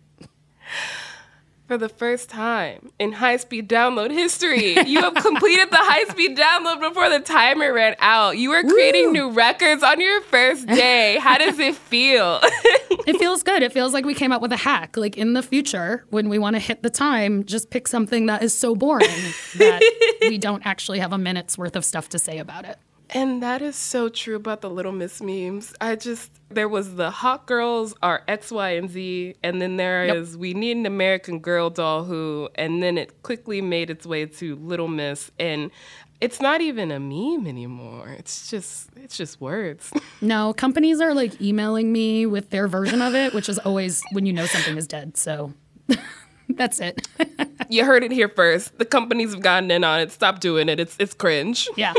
For 1.66 1.78
the 1.78 1.88
first 1.88 2.28
time 2.28 2.90
in 2.98 3.12
high 3.12 3.36
speed 3.36 3.68
download 3.68 4.10
history, 4.10 4.76
you 4.88 5.00
have 5.02 5.14
completed 5.14 5.70
the 5.70 5.76
high 5.76 6.04
speed 6.04 6.36
download 6.36 6.80
before 6.80 7.08
the 7.10 7.20
timer 7.20 7.72
ran 7.72 7.94
out. 8.00 8.36
You 8.38 8.50
are 8.52 8.64
creating 8.64 9.12
new 9.12 9.30
records 9.30 9.82
on 9.84 10.00
your 10.00 10.20
first 10.22 10.66
day. 10.66 11.18
How 11.20 11.38
does 11.38 11.58
it 11.60 11.76
feel? 11.76 12.40
It 13.10 13.18
feels 13.18 13.42
good. 13.42 13.62
It 13.62 13.72
feels 13.72 13.92
like 13.92 14.04
we 14.04 14.14
came 14.14 14.32
up 14.32 14.40
with 14.40 14.52
a 14.52 14.56
hack. 14.56 14.96
Like 14.96 15.16
in 15.16 15.32
the 15.34 15.42
future, 15.42 16.04
when 16.10 16.28
we 16.28 16.38
want 16.38 16.54
to 16.56 16.60
hit 16.60 16.82
the 16.82 16.90
time, 16.90 17.44
just 17.44 17.70
pick 17.70 17.88
something 17.88 18.26
that 18.26 18.42
is 18.42 18.56
so 18.56 18.74
boring 18.74 19.08
that 19.56 19.82
we 20.22 20.38
don't 20.38 20.64
actually 20.64 21.00
have 21.00 21.12
a 21.12 21.18
minute's 21.18 21.58
worth 21.58 21.74
of 21.76 21.84
stuff 21.84 22.08
to 22.10 22.18
say 22.18 22.38
about 22.38 22.64
it. 22.64 22.78
And 23.12 23.42
that 23.42 23.60
is 23.60 23.74
so 23.74 24.08
true 24.08 24.36
about 24.36 24.60
the 24.60 24.70
Little 24.70 24.92
Miss 24.92 25.20
memes. 25.20 25.74
I 25.80 25.96
just, 25.96 26.30
there 26.48 26.68
was 26.68 26.94
the 26.94 27.10
hot 27.10 27.46
girls 27.46 27.92
are 28.04 28.22
X, 28.28 28.52
Y, 28.52 28.70
and 28.70 28.88
Z, 28.88 29.34
and 29.42 29.60
then 29.60 29.76
there 29.78 30.04
is 30.04 30.30
Yep. 30.32 30.38
we 30.38 30.54
need 30.54 30.76
an 30.76 30.86
American 30.86 31.40
Girl 31.40 31.70
doll 31.70 32.04
who, 32.04 32.48
and 32.54 32.80
then 32.80 32.96
it 32.96 33.22
quickly 33.24 33.60
made 33.60 33.90
its 33.90 34.06
way 34.06 34.26
to 34.26 34.54
Little 34.54 34.86
Miss, 34.86 35.32
and 35.40 35.72
it's 36.20 36.40
not 36.40 36.60
even 36.60 36.90
a 36.90 37.00
meme 37.00 37.46
anymore. 37.46 38.08
It's 38.18 38.50
just, 38.50 38.90
it's 38.96 39.16
just 39.16 39.40
words. 39.40 39.92
No, 40.22 40.52
companies 40.52 41.00
are 41.00 41.14
like 41.14 41.40
emailing 41.40 41.92
me 41.92 42.26
with 42.26 42.50
their 42.50 42.68
version 42.68 43.00
of 43.00 43.14
it, 43.14 43.32
which 43.32 43.48
is 43.48 43.58
always 43.60 44.02
when 44.12 44.26
you 44.26 44.34
know 44.34 44.44
something 44.44 44.76
is 44.76 44.86
dead. 44.86 45.16
So 45.16 45.54
that's 46.50 46.78
it. 46.78 47.08
you 47.70 47.86
heard 47.86 48.04
it 48.04 48.12
here 48.12 48.28
first. 48.28 48.76
The 48.76 48.84
companies 48.84 49.32
have 49.32 49.40
gotten 49.40 49.70
in 49.70 49.82
on 49.82 50.00
it. 50.00 50.12
Stop 50.12 50.40
doing 50.40 50.68
it. 50.68 50.78
It's, 50.78 50.94
it's 50.98 51.14
cringe. 51.14 51.70
yeah. 51.74 51.94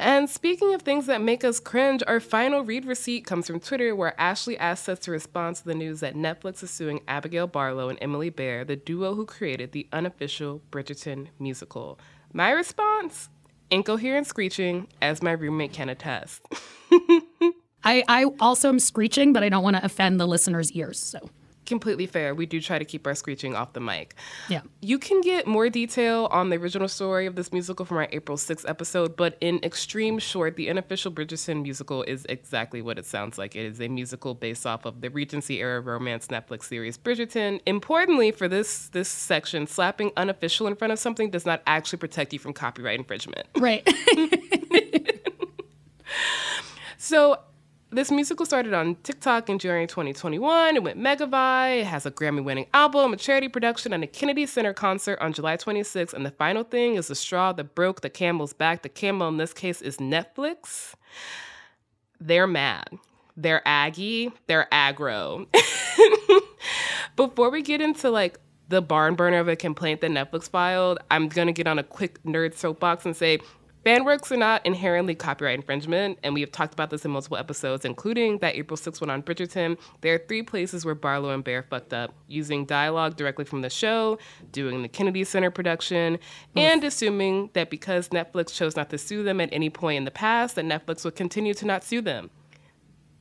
And 0.00 0.30
speaking 0.30 0.72
of 0.72 0.80
things 0.80 1.04
that 1.06 1.20
make 1.20 1.44
us 1.44 1.60
cringe, 1.60 2.02
our 2.06 2.20
final 2.20 2.62
read 2.64 2.86
receipt 2.86 3.26
comes 3.26 3.46
from 3.46 3.60
Twitter, 3.60 3.94
where 3.94 4.18
Ashley 4.18 4.56
asks 4.56 4.88
us 4.88 4.98
to 5.00 5.10
respond 5.10 5.56
to 5.56 5.64
the 5.66 5.74
news 5.74 6.00
that 6.00 6.14
Netflix 6.14 6.62
is 6.62 6.70
suing 6.70 7.02
Abigail 7.06 7.46
Barlow 7.46 7.90
and 7.90 7.98
Emily 8.00 8.30
Bear, 8.30 8.64
the 8.64 8.76
duo 8.76 9.14
who 9.14 9.26
created 9.26 9.72
the 9.72 9.86
unofficial 9.92 10.62
Bridgerton 10.70 11.26
musical. 11.38 11.98
My 12.32 12.50
response? 12.50 13.28
Incoherent 13.70 14.26
screeching, 14.26 14.86
as 15.02 15.22
my 15.22 15.32
roommate 15.32 15.72
can 15.72 15.88
attest. 15.88 16.42
I, 17.82 18.04
I 18.08 18.26
also 18.38 18.68
am 18.68 18.78
screeching, 18.78 19.32
but 19.32 19.42
I 19.42 19.48
don't 19.48 19.64
want 19.64 19.76
to 19.76 19.84
offend 19.84 20.20
the 20.20 20.26
listeners' 20.26 20.70
ears. 20.72 20.98
So 21.00 21.30
completely 21.70 22.06
fair. 22.06 22.34
We 22.34 22.44
do 22.44 22.60
try 22.60 22.78
to 22.78 22.84
keep 22.84 23.06
our 23.06 23.14
screeching 23.14 23.54
off 23.54 23.72
the 23.72 23.80
mic. 23.80 24.14
Yeah. 24.50 24.60
You 24.82 24.98
can 24.98 25.22
get 25.22 25.46
more 25.46 25.70
detail 25.70 26.28
on 26.30 26.50
the 26.50 26.56
original 26.56 26.88
story 26.88 27.24
of 27.24 27.36
this 27.36 27.50
musical 27.50 27.86
from 27.86 27.96
our 27.96 28.08
April 28.12 28.36
6th 28.36 28.68
episode, 28.68 29.16
but 29.16 29.38
in 29.40 29.58
extreme 29.62 30.18
short, 30.18 30.56
the 30.56 30.68
unofficial 30.68 31.10
Bridgerton 31.10 31.62
musical 31.62 32.02
is 32.02 32.26
exactly 32.28 32.82
what 32.82 32.98
it 32.98 33.06
sounds 33.06 33.38
like. 33.38 33.56
It 33.56 33.64
is 33.64 33.80
a 33.80 33.88
musical 33.88 34.34
based 34.34 34.66
off 34.66 34.84
of 34.84 35.00
the 35.00 35.08
Regency 35.08 35.60
era 35.60 35.80
romance 35.80 36.26
Netflix 36.26 36.64
series 36.64 36.98
Bridgerton. 36.98 37.60
Importantly, 37.64 38.32
for 38.32 38.48
this 38.48 38.88
this 38.88 39.08
section, 39.08 39.66
slapping 39.66 40.12
unofficial 40.18 40.66
in 40.66 40.76
front 40.76 40.92
of 40.92 40.98
something 40.98 41.30
does 41.30 41.46
not 41.46 41.62
actually 41.66 41.98
protect 41.98 42.34
you 42.34 42.38
from 42.38 42.52
copyright 42.52 42.98
infringement. 42.98 43.46
Right. 43.56 43.88
So 47.02 47.38
this 47.92 48.10
musical 48.10 48.46
started 48.46 48.72
on 48.72 48.94
TikTok 49.02 49.50
in 49.50 49.58
January 49.58 49.86
2021. 49.86 50.76
It 50.76 50.82
went 50.82 50.98
megavi. 50.98 51.80
It 51.80 51.86
has 51.86 52.06
a 52.06 52.10
Grammy-winning 52.10 52.66
album, 52.72 53.12
a 53.12 53.16
charity 53.16 53.48
production, 53.48 53.92
and 53.92 54.04
a 54.04 54.06
Kennedy 54.06 54.46
Center 54.46 54.72
concert 54.72 55.18
on 55.20 55.32
July 55.32 55.56
26th. 55.56 56.14
And 56.14 56.24
the 56.24 56.30
final 56.30 56.62
thing 56.62 56.94
is 56.94 57.08
the 57.08 57.16
straw 57.16 57.52
that 57.52 57.74
broke 57.74 58.00
the 58.02 58.10
camel's 58.10 58.52
back. 58.52 58.82
The 58.82 58.88
camel 58.88 59.28
in 59.28 59.38
this 59.38 59.52
case 59.52 59.82
is 59.82 59.96
Netflix. 59.96 60.94
They're 62.20 62.46
mad. 62.46 62.88
They're 63.36 63.66
aggy. 63.66 64.30
They're 64.46 64.68
aggro. 64.70 65.46
Before 67.16 67.50
we 67.50 67.62
get 67.62 67.80
into 67.80 68.10
like 68.10 68.38
the 68.68 68.80
barn 68.80 69.16
burner 69.16 69.38
of 69.38 69.48
a 69.48 69.56
complaint 69.56 70.00
that 70.02 70.12
Netflix 70.12 70.48
filed, 70.48 71.00
I'm 71.10 71.28
gonna 71.28 71.52
get 71.52 71.66
on 71.66 71.78
a 71.78 71.82
quick 71.82 72.22
nerd 72.22 72.54
soapbox 72.54 73.04
and 73.04 73.16
say 73.16 73.40
Fan 73.84 74.04
works 74.04 74.30
are 74.30 74.36
not 74.36 74.64
inherently 74.66 75.14
copyright 75.14 75.54
infringement, 75.54 76.18
and 76.22 76.34
we 76.34 76.42
have 76.42 76.52
talked 76.52 76.74
about 76.74 76.90
this 76.90 77.06
in 77.06 77.10
multiple 77.10 77.38
episodes, 77.38 77.86
including 77.86 78.38
that 78.38 78.54
April 78.54 78.76
6th 78.76 79.00
one 79.00 79.08
on 79.08 79.22
Bridgerton. 79.22 79.78
There 80.02 80.14
are 80.14 80.18
three 80.18 80.42
places 80.42 80.84
where 80.84 80.94
Barlow 80.94 81.30
and 81.30 81.42
Bear 81.42 81.62
fucked 81.62 81.94
up 81.94 82.14
using 82.28 82.66
dialogue 82.66 83.16
directly 83.16 83.46
from 83.46 83.62
the 83.62 83.70
show, 83.70 84.18
doing 84.52 84.82
the 84.82 84.88
Kennedy 84.88 85.24
Center 85.24 85.50
production, 85.50 86.18
and 86.54 86.84
assuming 86.84 87.48
that 87.54 87.70
because 87.70 88.10
Netflix 88.10 88.52
chose 88.54 88.76
not 88.76 88.90
to 88.90 88.98
sue 88.98 89.22
them 89.22 89.40
at 89.40 89.48
any 89.50 89.70
point 89.70 89.96
in 89.96 90.04
the 90.04 90.10
past, 90.10 90.56
that 90.56 90.66
Netflix 90.66 91.04
would 91.04 91.16
continue 91.16 91.54
to 91.54 91.64
not 91.64 91.82
sue 91.82 92.02
them. 92.02 92.28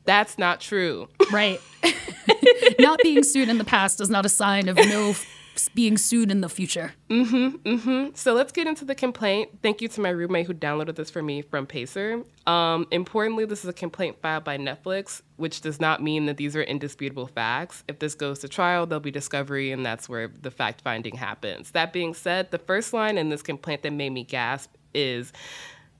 That's 0.03 0.37
not 0.37 0.59
true. 0.59 1.07
right. 1.31 1.61
not 2.79 2.99
being 3.01 3.23
sued 3.23 3.47
in 3.47 3.59
the 3.59 3.63
past 3.63 4.01
is 4.01 4.09
not 4.09 4.25
a 4.25 4.29
sign 4.29 4.67
of 4.67 4.75
no 4.75 5.13
being 5.67 5.97
sued 5.97 6.31
in 6.31 6.39
the 6.39 6.47
future. 6.47 6.93
Mm-hmm. 7.09 7.57
Mm-hmm. 7.57 8.09
So 8.13 8.33
let's 8.33 8.53
get 8.53 8.67
into 8.67 8.85
the 8.85 8.95
complaint. 8.95 9.59
Thank 9.61 9.81
you 9.81 9.89
to 9.89 9.99
my 9.99 10.09
roommate 10.09 10.47
who 10.47 10.53
downloaded 10.53 10.95
this 10.95 11.09
for 11.09 11.21
me 11.21 11.41
from 11.41 11.65
Pacer. 11.65 12.23
Um, 12.47 12.87
importantly, 12.91 13.43
this 13.45 13.63
is 13.63 13.69
a 13.69 13.73
complaint 13.73 14.21
filed 14.21 14.43
by 14.45 14.57
Netflix, 14.57 15.21
which 15.35 15.59
does 15.59 15.81
not 15.81 16.01
mean 16.01 16.27
that 16.27 16.37
these 16.37 16.55
are 16.55 16.63
indisputable 16.63 17.27
facts. 17.27 17.83
If 17.87 17.99
this 17.99 18.15
goes 18.15 18.39
to 18.39 18.47
trial, 18.47 18.85
there'll 18.85 19.01
be 19.01 19.11
discovery, 19.11 19.71
and 19.71 19.85
that's 19.85 20.07
where 20.07 20.29
the 20.41 20.51
fact 20.51 20.81
finding 20.81 21.15
happens. 21.15 21.71
That 21.71 21.91
being 21.91 22.13
said, 22.13 22.51
the 22.51 22.59
first 22.59 22.93
line 22.93 23.17
in 23.17 23.29
this 23.29 23.41
complaint 23.41 23.83
that 23.83 23.91
made 23.91 24.11
me 24.11 24.23
gasp 24.23 24.71
is, 24.93 25.33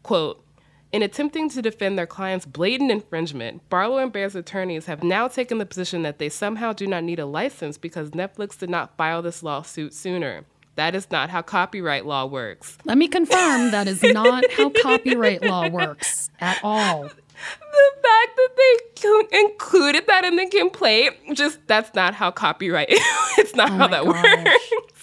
quote, 0.04 0.44
in 0.92 1.04
attempting 1.04 1.50
to 1.50 1.62
defend 1.62 1.98
their 1.98 2.08
client's 2.08 2.46
blatant 2.46 2.92
infringement, 2.92 3.68
Barlow 3.70 3.98
and 3.98 4.12
Bear's 4.12 4.36
attorneys 4.36 4.88
have 4.88 5.04
now 5.04 5.28
taken 5.28 5.60
the 5.60 5.66
position 5.66 6.02
that 6.04 6.18
they 6.18 6.30
somehow 6.30 6.74
do 6.74 6.88
not 6.88 7.04
need 7.04 7.20
a 7.20 7.26
license 7.26 7.78
because 7.78 8.12
Netflix 8.12 8.58
did 8.58 8.70
not 8.70 8.98
file 8.98 9.22
this 9.22 9.44
lawsuit 9.44 9.94
sooner. 9.94 10.46
That 10.76 10.96
is 10.96 11.12
not 11.12 11.30
how 11.30 11.42
copyright 11.42 12.06
law 12.06 12.26
works. 12.26 12.78
Let 12.86 12.98
me 12.98 13.08
confirm 13.08 13.72
that 13.72 13.88
is 13.88 14.02
not 14.02 14.50
how 14.52 14.70
copyright 14.82 15.44
law 15.44 15.70
works 15.70 16.30
at 16.40 16.60
all. 16.64 17.04
The 17.04 17.92
fact 18.02 18.36
that 18.36 18.50
they 18.58 19.40
included 19.40 20.08
that 20.08 20.26
in 20.26 20.36
the 20.38 20.48
complaint, 20.48 21.16
just 21.34 21.60
that's 21.68 21.94
not 21.94 22.14
how 22.14 22.32
copyright. 22.32 22.88
it's 23.38 23.56
not 23.56 23.72
oh 23.72 23.76
how 23.76 23.88
that 23.88 24.06
gosh. 24.06 24.72
works. 24.74 24.99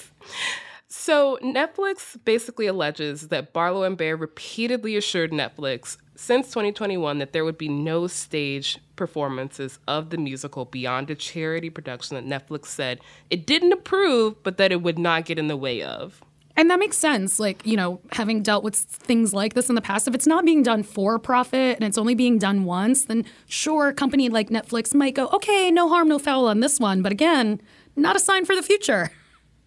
So 1.07 1.39
Netflix 1.41 2.17
basically 2.25 2.67
alleges 2.67 3.29
that 3.29 3.53
Barlow 3.53 3.85
and 3.85 3.97
Bear 3.97 4.17
repeatedly 4.17 4.97
assured 4.97 5.31
Netflix 5.31 5.99
since 6.17 6.49
2021 6.49 7.19
that 7.19 7.33
there 7.33 7.45
would 7.45 7.57
be 7.57 7.69
no 7.69 8.09
stage 8.09 8.81
performances 8.97 9.79
of 9.87 10.11
the 10.11 10.17
musical 10.17 10.65
beyond 10.65 11.09
a 11.09 11.15
charity 11.15 11.71
production 11.71 12.17
that 12.17 12.27
Netflix 12.27 12.67
said 12.67 12.99
it 13.31 13.47
didn't 13.47 13.73
approve, 13.73 14.43
but 14.43 14.57
that 14.57 14.73
it 14.73 14.83
would 14.83 14.99
not 14.99 15.27
get 15.27 15.39
in 15.39 15.47
the 15.47 15.57
way 15.57 15.81
of. 15.81 16.25
And 16.57 16.69
that 16.71 16.81
makes 16.81 16.99
sense. 16.99 17.39
Like, 17.39 17.65
you 17.65 17.77
know, 17.77 18.01
having 18.11 18.43
dealt 18.43 18.65
with 18.65 18.75
things 18.75 19.33
like 19.33 19.55
this 19.55 19.69
in 19.69 19.77
the 19.77 19.81
past, 19.81 20.09
if 20.09 20.15
it's 20.17 20.27
not 20.27 20.45
being 20.45 20.65
done 20.65 20.83
for 20.83 21.21
profit 21.21 21.77
and 21.77 21.85
it's 21.85 21.99
only 21.99 22.17
being 22.17 22.37
done 22.37 22.65
once, 22.65 23.05
then 23.05 23.25
sure, 23.47 23.91
a 23.91 23.95
company 23.95 24.29
like 24.29 24.49
Netflix 24.49 24.93
might 24.93 25.15
go, 25.15 25.29
okay, 25.29 25.71
no 25.71 25.89
harm, 25.89 26.09
no 26.09 26.19
foul 26.19 26.49
on 26.49 26.59
this 26.59 26.81
one. 26.81 27.01
But 27.01 27.13
again, 27.13 27.61
not 27.95 28.17
a 28.17 28.19
sign 28.19 28.45
for 28.45 28.57
the 28.57 28.63
future. 28.63 29.13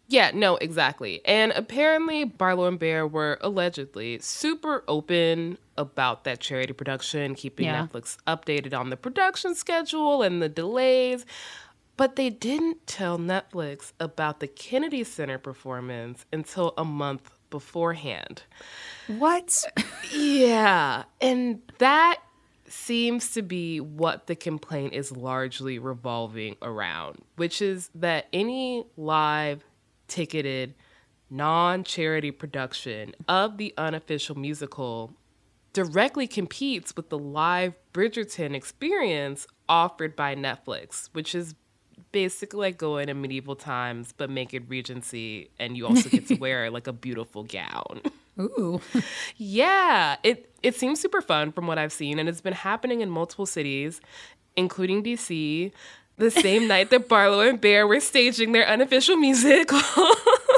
Yeah, 0.09 0.31
no, 0.33 0.55
exactly. 0.57 1.21
And 1.23 1.51
apparently, 1.51 2.23
Barlow 2.23 2.65
and 2.65 2.79
Bear 2.79 3.05
were 3.05 3.37
allegedly 3.41 4.17
super 4.19 4.83
open 4.87 5.59
about 5.77 6.23
that 6.23 6.39
charity 6.39 6.73
production, 6.73 7.35
keeping 7.35 7.67
Yeah. 7.67 7.85
Netflix 7.85 8.17
updated 8.25 8.73
on 8.77 8.89
the 8.89 8.97
production 8.97 9.53
schedule 9.53 10.23
and 10.23 10.41
the 10.41 10.49
delays. 10.49 11.27
But 11.95 12.15
they 12.15 12.31
didn't 12.31 12.87
tell 12.87 13.19
Netflix 13.19 13.91
about 13.99 14.39
the 14.39 14.47
Kennedy 14.47 15.03
Center 15.03 15.37
performance 15.37 16.25
until 16.33 16.73
a 16.75 16.83
month 16.85 17.29
beforehand. 17.51 18.43
What? 19.07 19.63
Yeah. 20.11 21.03
And 21.21 21.61
that 21.77 22.19
seems 22.67 23.31
to 23.33 23.41
be 23.41 23.79
what 23.79 24.27
the 24.27 24.35
complaint 24.35 24.93
is 24.93 25.11
largely 25.11 25.77
revolving 25.79 26.55
around, 26.61 27.19
which 27.35 27.61
is 27.61 27.89
that 27.95 28.27
any 28.31 28.85
live, 28.95 29.63
ticketed, 30.09 30.73
non 31.29 31.83
charity 31.83 32.31
production 32.31 33.13
of 33.27 33.57
the 33.57 33.73
unofficial 33.77 34.37
musical 34.37 35.13
directly 35.73 36.27
competes 36.27 36.95
with 36.95 37.09
the 37.09 37.17
live 37.17 37.73
Bridgerton 37.93 38.55
experience 38.55 39.47
offered 39.67 40.15
by 40.15 40.35
Netflix, 40.35 41.09
which 41.13 41.35
is 41.35 41.55
basically 42.11 42.59
like 42.59 42.77
going 42.77 43.07
to 43.07 43.13
medieval 43.13 43.55
times 43.55 44.13
but 44.17 44.29
make 44.29 44.53
it 44.53 44.63
Regency 44.67 45.51
and 45.59 45.77
you 45.77 45.85
also 45.85 46.09
get 46.09 46.27
to 46.27 46.35
wear 46.39 46.71
like 46.71 46.87
a 46.87 46.93
beautiful 46.93 47.43
gown. 47.43 48.01
Ooh. 48.39 48.79
Yeah, 49.37 50.15
it 50.23 50.53
it 50.63 50.75
seems 50.75 50.99
super 50.99 51.21
fun 51.21 51.51
from 51.51 51.67
what 51.67 51.77
I've 51.77 51.91
seen, 51.91 52.19
and 52.19 52.29
it's 52.29 52.41
been 52.41 52.53
happening 52.53 53.01
in 53.01 53.09
multiple 53.09 53.45
cities, 53.45 53.99
including 54.55 55.03
DC. 55.03 55.71
The 56.19 56.31
same 56.31 56.67
night 56.67 56.89
that 56.91 57.07
Barlow 57.07 57.39
and 57.39 57.59
Bear 57.59 57.87
were 57.87 57.99
staging 57.99 58.51
their 58.51 58.67
unofficial 58.67 59.17
musical. 59.17 59.81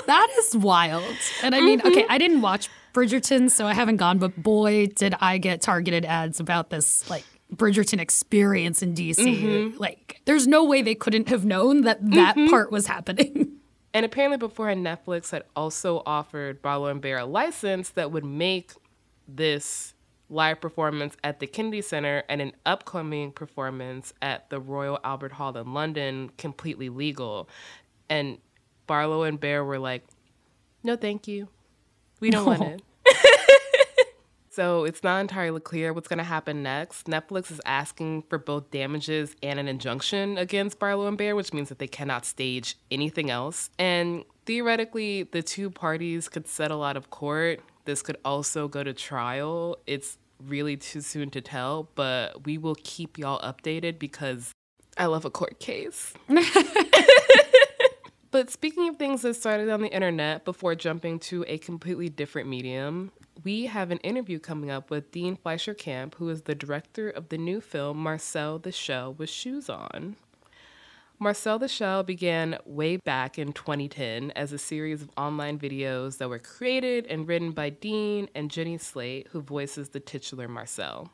That 0.08 0.28
is 0.40 0.58
wild. 0.58 1.16
And 1.44 1.54
I 1.54 1.62
mean, 1.62 1.80
mm-hmm. 1.80 1.88
okay, 1.88 2.06
I 2.10 2.18
didn't 2.18 2.42
watch 2.42 2.70
Bridgerton, 2.92 3.50
so 3.50 3.68
I 3.68 3.74
haven't 3.74 3.98
gone, 3.98 4.18
but 4.18 4.36
boy, 4.36 4.88
did 4.88 5.14
I 5.22 5.38
get 5.38 5.62
targeted 5.62 6.06
ads 6.06 6.40
about 6.40 6.70
this 6.70 7.08
like 7.10 7.24
Bridgerton 7.56 8.00
experience 8.00 8.82
in 8.82 8.94
DC. 8.94 9.18
Mm-hmm. 9.18 9.78
Like, 9.78 10.22
there's 10.26 10.48
no 10.48 10.64
way 10.64 10.82
they 10.82 10.96
couldn't 10.96 11.30
have 11.30 11.46
known 11.46 11.82
that 11.82 12.00
that 12.12 12.36
mm-hmm. 12.36 12.50
part 12.50 12.72
was 12.72 12.88
happening. 12.88 13.58
and 13.94 14.06
apparently, 14.06 14.38
before 14.38 14.68
Netflix 14.68 15.32
had 15.32 15.44
also 15.56 16.02
offered 16.06 16.62
Barlow 16.62 16.88
and 16.88 17.02
Bear 17.02 17.20
a 17.20 17.26
license 17.26 17.90
that 17.92 18.12
would 18.12 18.26
make 18.26 18.72
this 19.28 19.94
live 20.32 20.62
performance 20.62 21.16
at 21.24 21.40
the 21.40 21.48
Kennedy 21.48 21.82
Center 21.82 22.24
and 22.30 22.42
an 22.42 22.54
upcoming 22.66 23.32
performance 23.32 24.14
at 24.22 24.50
the 24.50 24.60
Royal 24.60 25.00
Albert 25.04 25.34
Hall 25.34 25.56
in 25.58 25.74
London 25.74 26.32
completely 26.38 26.90
legal. 26.90 27.50
And 28.10 28.40
Barlow 28.88 29.24
and 29.24 29.40
Bear 29.40 29.64
were 29.64 29.80
like, 29.80 30.06
no, 30.84 30.96
thank 30.96 31.28
you. 31.28 31.48
We 32.20 32.30
don't 32.30 32.46
want 32.46 32.62
it. 32.64 32.82
So 34.52 34.84
it's 34.84 35.02
not 35.02 35.22
entirely 35.22 35.62
clear 35.62 35.94
what's 35.94 36.10
going 36.10 36.18
to 36.18 36.26
happen 36.26 36.62
next. 36.62 37.08
Netflix 37.08 37.52
is 37.52 37.62
asking 37.66 38.24
for 38.24 38.38
both 38.38 38.70
damages 38.70 39.34
and 39.42 39.58
an 39.58 39.70
injunction 39.70 40.38
against 40.38 40.78
Barlow 40.78 41.08
and 41.08 41.18
Bear, 41.18 41.38
which 41.38 41.54
means 41.54 41.70
that 41.70 41.80
they 41.80 41.88
cannot 41.88 42.26
stage 42.26 42.76
anything 42.92 43.30
else. 43.30 43.70
And 43.80 44.26
theoretically, 44.46 45.24
the 45.24 45.42
two 45.42 45.70
parties 45.70 46.28
could 46.28 46.50
settle 46.50 46.84
out 46.84 46.98
of 46.98 47.10
court. 47.10 47.62
This 47.86 48.02
could 48.02 48.18
also 48.26 48.68
go 48.68 48.84
to 48.84 48.94
trial. 48.94 49.78
It's 49.88 50.18
really 50.48 50.78
too 50.78 51.02
soon 51.02 51.30
to 51.32 51.42
tell, 51.42 51.90
but 51.96 52.46
we 52.46 52.58
will 52.58 52.76
keep 52.84 53.18
y'all 53.18 53.40
updated 53.42 54.00
because 54.00 54.52
I 54.98 55.06
love 55.06 55.26
a 55.26 55.30
court 55.30 55.60
case. 55.60 56.14
But 58.32 58.50
speaking 58.50 58.88
of 58.88 58.96
things 58.96 59.24
that 59.24 59.36
started 59.36 59.70
on 59.70 59.82
the 59.82 59.94
internet 59.94 60.46
before 60.46 60.74
jumping 60.74 61.20
to 61.20 61.44
a 61.50 61.58
completely 61.58 62.08
different 62.08 62.48
medium, 62.48 63.12
we 63.44 63.66
have 63.66 63.92
an 63.92 63.98
interview 63.98 64.40
coming 64.40 64.72
up 64.72 64.90
with 64.90 65.12
Dean 65.12 65.36
Fleischer 65.36 65.74
Camp, 65.74 66.16
who 66.16 66.30
is 66.30 66.44
the 66.44 66.56
director 66.56 67.10
of 67.10 67.28
the 67.28 67.38
new 67.38 67.60
film 67.60 67.98
Marcel 67.98 68.58
the 68.58 68.72
Shell 68.72 69.16
with 69.16 69.30
Shoes 69.30 69.70
On. 69.70 70.16
Marcel 71.22 71.60
the 71.60 71.68
Shell 71.68 72.02
began 72.02 72.58
way 72.66 72.98
back 72.98 73.38
in 73.38 73.54
2010 73.54 74.32
as 74.32 74.52
a 74.52 74.58
series 74.58 75.04
of 75.04 75.12
online 75.16 75.60
videos 75.60 76.18
that 76.18 76.28
were 76.28 76.40
created 76.40 77.06
and 77.06 77.28
written 77.28 77.52
by 77.52 77.70
Dean 77.70 78.28
and 78.34 78.50
Jenny 78.50 78.80
Slate, 78.80 79.28
who 79.30 79.40
voices 79.40 79.90
the 79.90 80.00
titular 80.00 80.48
Marcel. 80.48 81.12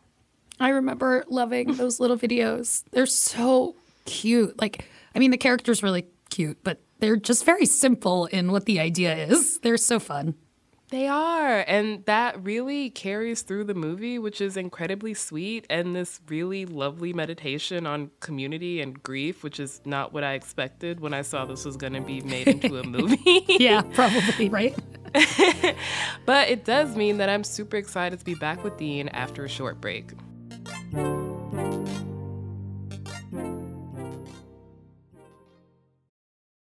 I 0.62 0.70
remember 0.70 1.26
loving 1.28 1.74
those 1.76 2.00
little 2.00 2.18
videos. 2.18 2.86
They're 2.92 3.06
so 3.06 3.76
cute. 4.06 4.58
Like, 4.62 4.86
I 5.14 5.20
mean, 5.20 5.32
the 5.32 5.38
character's 5.38 5.84
really 5.84 6.08
cute, 6.30 6.64
but 6.64 6.80
they're 7.00 7.18
just 7.18 7.44
very 7.44 7.66
simple 7.66 8.28
in 8.28 8.54
what 8.54 8.64
the 8.64 8.80
idea 8.80 9.14
is. 9.14 9.60
They're 9.60 9.76
so 9.76 10.00
fun. 10.00 10.36
They 10.90 11.08
are. 11.08 11.66
And 11.68 12.06
that 12.06 12.42
really 12.42 12.90
carries 12.90 13.42
through 13.42 13.66
the 13.66 13.74
movie, 13.74 14.18
which 14.18 14.40
is 14.40 14.56
incredibly 14.56 15.14
sweet. 15.14 15.68
And 15.70 15.94
this 15.94 16.22
really 16.30 16.66
lovely 16.66 17.12
meditation 17.12 17.86
on 17.86 18.12
community 18.22 18.80
and 18.80 19.02
grief, 19.04 19.44
which 19.44 19.60
is 19.60 19.82
not 19.84 20.14
what 20.14 20.24
I 20.24 20.34
expected 20.34 21.02
when 21.02 21.14
I 21.14 21.24
saw 21.24 21.46
this 21.46 21.66
was 21.66 21.76
going 21.76 21.94
to 21.94 22.02
be 22.02 22.22
made 22.22 22.48
into 22.48 22.80
a 22.80 22.84
movie. 22.88 23.46
yeah, 23.48 23.82
probably, 23.94 24.48
right? 24.48 24.78
but 26.26 26.48
it 26.48 26.64
does 26.64 26.96
mean 26.96 27.18
that 27.18 27.28
I'm 27.28 27.44
super 27.44 27.76
excited 27.76 28.20
to 28.20 28.26
be 28.26 28.36
back 28.36 28.64
with 28.64 28.78
Dean 28.78 29.10
after 29.10 29.44
a 29.44 29.50
short 29.50 29.82
break. 29.82 30.12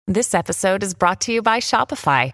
This 0.05 0.33
episode 0.33 0.83
is 0.83 0.93
brought 0.93 1.21
to 1.21 1.33
you 1.33 1.41
by 1.41 1.59
Shopify. 1.59 2.33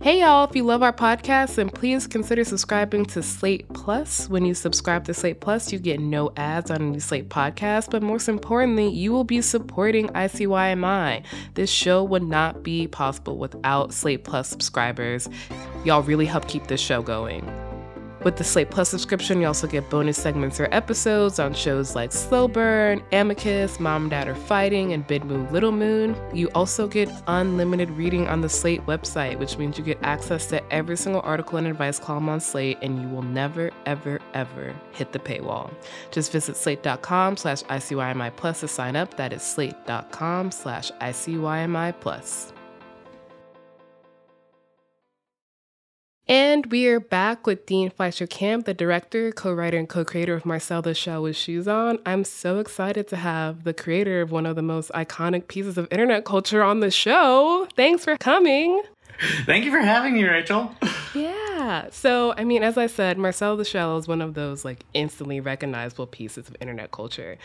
Hey 0.00 0.20
y'all, 0.20 0.48
if 0.48 0.56
you 0.56 0.62
love 0.62 0.82
our 0.82 0.92
podcast, 0.92 1.56
then 1.56 1.68
please 1.68 2.06
consider 2.06 2.44
subscribing 2.44 3.04
to 3.06 3.22
Slate 3.22 3.68
Plus. 3.74 4.28
When 4.28 4.46
you 4.46 4.54
subscribe 4.54 5.04
to 5.04 5.12
Slate 5.12 5.40
Plus, 5.40 5.72
you 5.72 5.78
get 5.78 6.00
no 6.00 6.32
ads 6.36 6.70
on 6.70 6.80
any 6.80 7.00
Slate 7.00 7.28
podcast, 7.28 7.90
but 7.90 8.02
most 8.02 8.28
importantly, 8.28 8.88
you 8.88 9.12
will 9.12 9.24
be 9.24 9.42
supporting 9.42 10.08
ICYMI. 10.08 11.24
This 11.54 11.68
show 11.68 12.04
would 12.04 12.22
not 12.22 12.62
be 12.62 12.86
possible 12.86 13.38
without 13.38 13.92
Slate 13.92 14.24
Plus 14.24 14.48
subscribers. 14.48 15.28
Y'all 15.84 16.02
really 16.02 16.26
help 16.26 16.48
keep 16.48 16.68
this 16.68 16.80
show 16.80 17.02
going. 17.02 17.44
With 18.24 18.36
the 18.36 18.44
Slate 18.44 18.70
Plus 18.70 18.88
subscription, 18.88 19.40
you 19.40 19.46
also 19.46 19.68
get 19.68 19.88
bonus 19.90 20.20
segments 20.20 20.58
or 20.58 20.68
episodes 20.72 21.38
on 21.38 21.54
shows 21.54 21.94
like 21.94 22.12
Slow 22.12 22.48
Burn, 22.48 23.02
Amicus, 23.12 23.78
Mom 23.78 24.02
and 24.02 24.10
Dad 24.10 24.26
Are 24.26 24.34
Fighting, 24.34 24.92
and 24.92 25.06
Big 25.06 25.24
Moon 25.24 25.50
Little 25.52 25.70
Moon. 25.70 26.16
You 26.34 26.48
also 26.54 26.88
get 26.88 27.08
unlimited 27.28 27.90
reading 27.90 28.26
on 28.26 28.40
the 28.40 28.48
Slate 28.48 28.84
website, 28.86 29.38
which 29.38 29.56
means 29.56 29.78
you 29.78 29.84
get 29.84 29.98
access 30.02 30.46
to 30.46 30.72
every 30.72 30.96
single 30.96 31.20
article 31.22 31.58
and 31.58 31.68
advice 31.68 32.00
column 32.00 32.28
on 32.28 32.40
Slate, 32.40 32.78
and 32.82 33.00
you 33.00 33.08
will 33.08 33.22
never, 33.22 33.70
ever, 33.86 34.18
ever 34.34 34.74
hit 34.90 35.12
the 35.12 35.20
paywall. 35.20 35.72
Just 36.10 36.32
visit 36.32 36.56
slate.com 36.56 37.36
slash 37.36 37.62
ICYMI 37.64 38.34
plus 38.34 38.60
to 38.60 38.68
sign 38.68 38.96
up. 38.96 39.16
That 39.16 39.32
is 39.32 39.42
slate.com 39.42 40.50
slash 40.50 40.90
ICYMI 41.00 42.00
plus. 42.00 42.52
And 46.30 46.66
we 46.66 46.86
are 46.88 47.00
back 47.00 47.46
with 47.46 47.64
Dean 47.64 47.88
Fleischer 47.88 48.26
Camp, 48.26 48.66
the 48.66 48.74
director, 48.74 49.32
co 49.32 49.50
writer, 49.50 49.78
and 49.78 49.88
co 49.88 50.04
creator 50.04 50.34
of 50.34 50.44
Marcel 50.44 50.82
the 50.82 50.92
Shell 50.92 51.22
with 51.22 51.36
Shoes 51.36 51.66
On. 51.66 51.98
I'm 52.04 52.22
so 52.22 52.58
excited 52.58 53.08
to 53.08 53.16
have 53.16 53.64
the 53.64 53.72
creator 53.72 54.20
of 54.20 54.30
one 54.30 54.44
of 54.44 54.54
the 54.54 54.60
most 54.60 54.90
iconic 54.90 55.48
pieces 55.48 55.78
of 55.78 55.88
internet 55.90 56.26
culture 56.26 56.62
on 56.62 56.80
the 56.80 56.90
show. 56.90 57.66
Thanks 57.76 58.04
for 58.04 58.18
coming. 58.18 58.82
Thank 59.46 59.64
you 59.64 59.70
for 59.70 59.78
having 59.78 60.12
me, 60.12 60.24
Rachel. 60.24 60.70
Yeah. 61.14 61.88
So, 61.90 62.34
I 62.36 62.44
mean, 62.44 62.62
as 62.62 62.76
I 62.76 62.88
said, 62.88 63.16
Marcel 63.16 63.56
the 63.56 63.64
Shell 63.64 63.96
is 63.96 64.06
one 64.06 64.20
of 64.20 64.34
those 64.34 64.66
like 64.66 64.84
instantly 64.92 65.40
recognizable 65.40 66.06
pieces 66.06 66.46
of 66.46 66.56
internet 66.60 66.90
culture. 66.90 67.38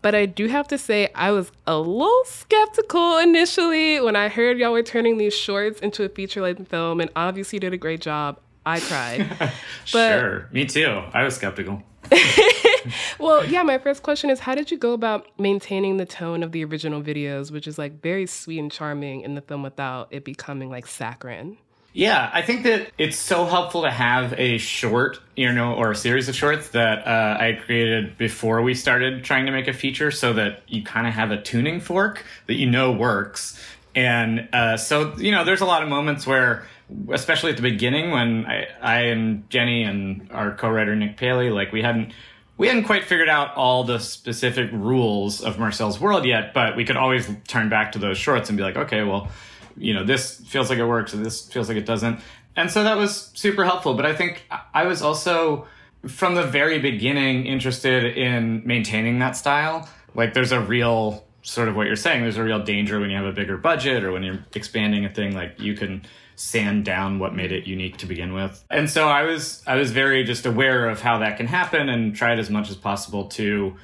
But 0.00 0.14
I 0.14 0.26
do 0.26 0.46
have 0.46 0.68
to 0.68 0.78
say, 0.78 1.10
I 1.14 1.32
was 1.32 1.50
a 1.66 1.78
little 1.78 2.24
skeptical 2.24 3.18
initially 3.18 4.00
when 4.00 4.14
I 4.14 4.28
heard 4.28 4.58
y'all 4.58 4.72
were 4.72 4.82
turning 4.82 5.18
these 5.18 5.34
shorts 5.34 5.80
into 5.80 6.04
a 6.04 6.08
feature 6.08 6.40
length 6.40 6.68
film, 6.68 7.00
and 7.00 7.10
obviously 7.16 7.56
you 7.56 7.60
did 7.60 7.72
a 7.72 7.78
great 7.78 8.00
job. 8.00 8.38
I 8.64 8.80
cried. 8.80 9.26
but, 9.92 10.20
sure, 10.20 10.48
me 10.52 10.66
too. 10.66 11.02
I 11.12 11.24
was 11.24 11.34
skeptical. 11.34 11.82
well, 13.18 13.44
yeah, 13.46 13.62
my 13.62 13.78
first 13.78 14.02
question 14.02 14.30
is 14.30 14.40
how 14.40 14.54
did 14.54 14.70
you 14.70 14.78
go 14.78 14.92
about 14.92 15.26
maintaining 15.38 15.96
the 15.96 16.06
tone 16.06 16.42
of 16.42 16.52
the 16.52 16.64
original 16.64 17.02
videos, 17.02 17.50
which 17.50 17.66
is 17.66 17.78
like 17.78 18.00
very 18.00 18.26
sweet 18.26 18.58
and 18.58 18.70
charming 18.70 19.22
in 19.22 19.34
the 19.34 19.40
film 19.40 19.62
without 19.62 20.08
it 20.10 20.24
becoming 20.24 20.70
like 20.70 20.86
saccharine? 20.86 21.58
Yeah, 21.94 22.30
I 22.32 22.42
think 22.42 22.64
that 22.64 22.92
it's 22.98 23.16
so 23.16 23.46
helpful 23.46 23.82
to 23.82 23.90
have 23.90 24.34
a 24.38 24.58
short, 24.58 25.20
you 25.36 25.52
know, 25.52 25.74
or 25.74 25.90
a 25.90 25.96
series 25.96 26.28
of 26.28 26.34
shorts 26.36 26.68
that 26.70 27.06
uh, 27.06 27.36
I 27.40 27.58
created 27.64 28.18
before 28.18 28.62
we 28.62 28.74
started 28.74 29.24
trying 29.24 29.46
to 29.46 29.52
make 29.52 29.68
a 29.68 29.72
feature 29.72 30.10
so 30.10 30.34
that 30.34 30.62
you 30.68 30.84
kind 30.84 31.06
of 31.06 31.14
have 31.14 31.30
a 31.30 31.40
tuning 31.40 31.80
fork 31.80 32.24
that 32.46 32.54
you 32.54 32.70
know 32.70 32.92
works. 32.92 33.60
And 33.94 34.48
uh, 34.52 34.76
so, 34.76 35.16
you 35.16 35.32
know, 35.32 35.44
there's 35.44 35.62
a 35.62 35.66
lot 35.66 35.82
of 35.82 35.88
moments 35.88 36.26
where, 36.26 36.66
especially 37.10 37.50
at 37.50 37.56
the 37.56 37.62
beginning 37.62 38.10
when 38.10 38.46
I, 38.46 38.66
I 38.80 39.00
and 39.06 39.48
Jenny 39.50 39.82
and 39.82 40.28
our 40.30 40.54
co-writer 40.54 40.94
Nick 40.94 41.16
Paley, 41.16 41.50
like 41.50 41.72
we 41.72 41.82
hadn't 41.82 42.12
we 42.58 42.66
hadn't 42.68 42.84
quite 42.84 43.04
figured 43.04 43.28
out 43.28 43.54
all 43.54 43.84
the 43.84 43.98
specific 43.98 44.70
rules 44.72 45.42
of 45.42 45.58
Marcel's 45.58 45.98
world 46.00 46.26
yet, 46.26 46.52
but 46.52 46.76
we 46.76 46.84
could 46.84 46.96
always 46.96 47.28
turn 47.46 47.68
back 47.68 47.92
to 47.92 47.98
those 47.98 48.18
shorts 48.18 48.50
and 48.50 48.58
be 48.58 48.64
like, 48.64 48.76
okay, 48.76 49.04
well, 49.04 49.28
you 49.78 49.94
know, 49.94 50.04
this 50.04 50.40
feels 50.40 50.70
like 50.70 50.78
it 50.78 50.86
works 50.86 51.12
and 51.12 51.24
this 51.24 51.48
feels 51.48 51.68
like 51.68 51.76
it 51.76 51.86
doesn't. 51.86 52.20
And 52.56 52.70
so 52.70 52.84
that 52.84 52.96
was 52.96 53.30
super 53.34 53.64
helpful. 53.64 53.94
But 53.94 54.06
I 54.06 54.14
think 54.14 54.44
I 54.74 54.84
was 54.84 55.02
also 55.02 55.66
from 56.06 56.34
the 56.34 56.42
very 56.42 56.78
beginning 56.78 57.46
interested 57.46 58.16
in 58.16 58.62
maintaining 58.64 59.18
that 59.20 59.36
style. 59.36 59.88
Like 60.14 60.34
there's 60.34 60.52
a 60.52 60.60
real 60.60 61.24
sort 61.42 61.68
of 61.68 61.76
what 61.76 61.86
you're 61.86 61.96
saying, 61.96 62.22
there's 62.22 62.36
a 62.36 62.42
real 62.42 62.62
danger 62.62 63.00
when 63.00 63.10
you 63.10 63.16
have 63.16 63.26
a 63.26 63.32
bigger 63.32 63.56
budget 63.56 64.04
or 64.04 64.12
when 64.12 64.22
you're 64.22 64.44
expanding 64.54 65.04
a 65.04 65.12
thing, 65.12 65.34
like 65.34 65.58
you 65.58 65.74
can 65.74 66.02
sand 66.36 66.84
down 66.84 67.18
what 67.18 67.34
made 67.34 67.50
it 67.50 67.66
unique 67.66 67.96
to 67.98 68.06
begin 68.06 68.32
with. 68.32 68.64
And 68.70 68.88
so 68.88 69.08
I 69.08 69.22
was 69.22 69.62
I 69.66 69.76
was 69.76 69.90
very 69.90 70.24
just 70.24 70.46
aware 70.46 70.88
of 70.88 71.00
how 71.00 71.18
that 71.18 71.36
can 71.36 71.46
happen 71.46 71.88
and 71.88 72.14
tried 72.14 72.38
as 72.38 72.50
much 72.50 72.70
as 72.70 72.76
possible 72.76 73.26
to 73.30 73.76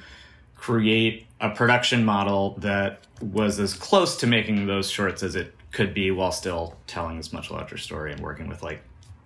create 0.55 1.27
a 1.41 1.49
production 1.49 2.05
model 2.05 2.55
that 2.59 2.99
was 3.21 3.59
as 3.59 3.73
close 3.73 4.17
to 4.17 4.27
making 4.27 4.67
those 4.67 4.89
shorts 4.89 5.21
as 5.23 5.35
it 5.35 5.53
could 5.75 5.93
be 5.93 6.09
while 6.09 6.31
still 6.31 6.77
telling 6.87 7.17
this 7.17 7.33
much 7.33 7.51
larger 7.51 7.77
story 7.77 8.13
and 8.13 8.21
working 8.21 8.47
with 8.47 8.63
like 8.63 8.81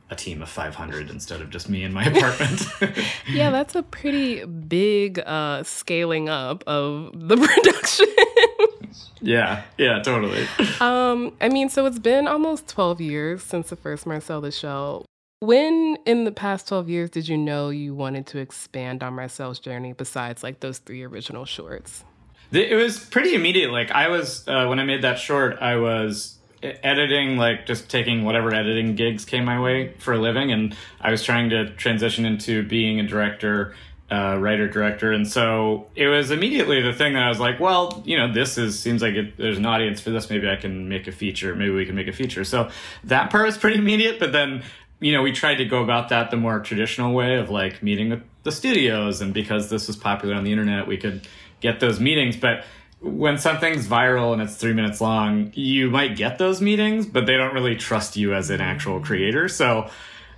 a 0.10 0.16
team 0.16 0.42
of 0.42 0.50
500 0.50 1.12
instead 1.12 1.42
of 1.42 1.52
just 1.52 1.70
me 1.70 1.84
in 1.84 1.94
my 1.94 2.04
apartment. 2.14 2.66
yeah, 3.30 3.52
that's 3.52 3.76
a 3.76 3.84
pretty 3.84 4.44
big 4.46 5.20
uh, 5.20 5.62
scaling 5.64 6.28
up 6.28 6.64
of 6.66 7.12
the 7.14 7.38
production. 7.48 8.08
yeah, 9.22 9.62
yeah, 9.78 10.02
totally. 10.02 10.48
Um, 10.82 11.38
I 11.40 11.50
mean, 11.50 11.70
so 11.70 11.86
it's 11.86 12.00
been 12.00 12.28
almost 12.28 12.68
12 12.68 13.00
years 13.00 13.44
since 13.44 13.70
the 13.70 13.76
first 13.76 14.08
Marcel 14.08 14.42
the 14.42 14.52
Shell. 14.52 15.06
When 15.42 15.98
in 16.08 16.24
the 16.24 16.32
past 16.32 16.68
12 16.68 16.90
years 16.90 17.10
did 17.12 17.28
you 17.28 17.38
know 17.38 17.70
you 17.70 17.94
wanted 17.94 18.26
to 18.28 18.40
expand 18.40 19.04
on 19.04 19.14
Marcel's 19.14 19.60
journey 19.60 19.94
besides 19.94 20.42
like 20.42 20.62
those 20.62 20.80
three 20.80 21.04
original 21.04 21.46
shorts? 21.46 22.04
It 22.52 22.76
was 22.76 23.00
pretty 23.00 23.36
immediate. 23.36 23.72
Like 23.72 23.92
I 23.92 24.10
was 24.10 24.48
uh, 24.48 24.66
when 24.66 24.80
I 24.80 24.84
made 24.84 25.04
that 25.04 25.20
short, 25.20 25.60
I 25.62 25.76
was 25.76 26.39
editing 26.64 27.38
like 27.38 27.66
just 27.66 27.90
taking 27.90 28.24
whatever 28.24 28.54
editing 28.54 28.96
gigs 28.96 29.26
came 29.26 29.46
my 29.46 29.60
way 29.60 29.94
for 30.00 30.14
a 30.14 30.18
living 30.18 30.52
and 30.52 30.76
i 31.00 31.10
was 31.10 31.24
trying 31.24 31.50
to 31.50 31.70
transition 31.76 32.26
into 32.26 32.64
being 32.64 33.00
a 33.00 33.08
director 33.08 33.76
uh, 34.12 34.36
writer 34.40 34.68
director 34.68 35.12
and 35.12 35.28
so 35.28 35.88
it 35.96 36.08
was 36.08 36.32
immediately 36.32 36.82
the 36.82 36.92
thing 36.92 37.14
that 37.14 37.24
i 37.24 37.30
was 37.30 37.40
like 37.40 37.60
well 37.60 38.02
you 38.06 38.18
know 38.18 38.32
this 38.32 38.58
is 38.58 38.80
seems 38.80 39.02
like 39.02 39.14
it, 39.14 39.38
there's 39.38 39.58
an 39.58 39.66
audience 39.66 40.02
for 40.02 40.10
this 40.10 40.30
maybe 40.30 40.50
i 40.50 40.56
can 40.56 40.90
make 40.90 41.08
a 41.08 41.12
feature 41.12 41.56
maybe 41.56 41.72
we 41.72 41.86
can 41.86 41.96
make 41.96 42.08
a 42.08 42.14
feature. 42.14 42.44
So 42.44 42.70
that 43.04 43.30
part 43.30 43.46
was 43.46 43.58
pretty 43.58 43.78
immediate 43.78 44.20
but 44.20 44.32
then 44.32 44.64
you 45.00 45.14
know 45.14 45.22
we 45.22 45.32
tried 45.32 45.56
to 45.56 45.66
go 45.66 45.84
about 45.84 46.10
that 46.10 46.32
the 46.32 46.38
more 46.38 46.60
traditional 46.60 47.14
way 47.14 47.36
of 47.36 47.50
like 47.50 47.84
meeting 47.84 48.10
with 48.10 48.24
the 48.44 48.52
studios 48.52 49.22
and 49.22 49.34
because 49.34 49.70
this 49.70 49.88
was 49.88 49.96
popular 49.96 50.34
on 50.34 50.44
the 50.44 50.52
internet 50.52 50.88
we 50.88 50.98
could 50.98 51.28
get 51.62 51.80
those 51.80 52.00
meetings 52.00 52.36
but 52.36 52.66
when 53.02 53.38
something's 53.38 53.88
viral 53.88 54.34
and 54.34 54.42
it's 54.42 54.56
three 54.56 54.74
minutes 54.74 55.00
long, 55.00 55.52
you 55.56 55.90
might 55.90 56.18
get 56.18 56.38
those 56.38 56.62
meetings, 56.62 57.06
but 57.06 57.26
they 57.26 57.38
don't 57.38 57.54
really 57.54 57.76
trust 57.76 58.18
you 58.18 58.34
as 58.34 58.50
an 58.50 58.60
actual 58.60 59.00
creator. 59.00 59.48
So 59.48 59.90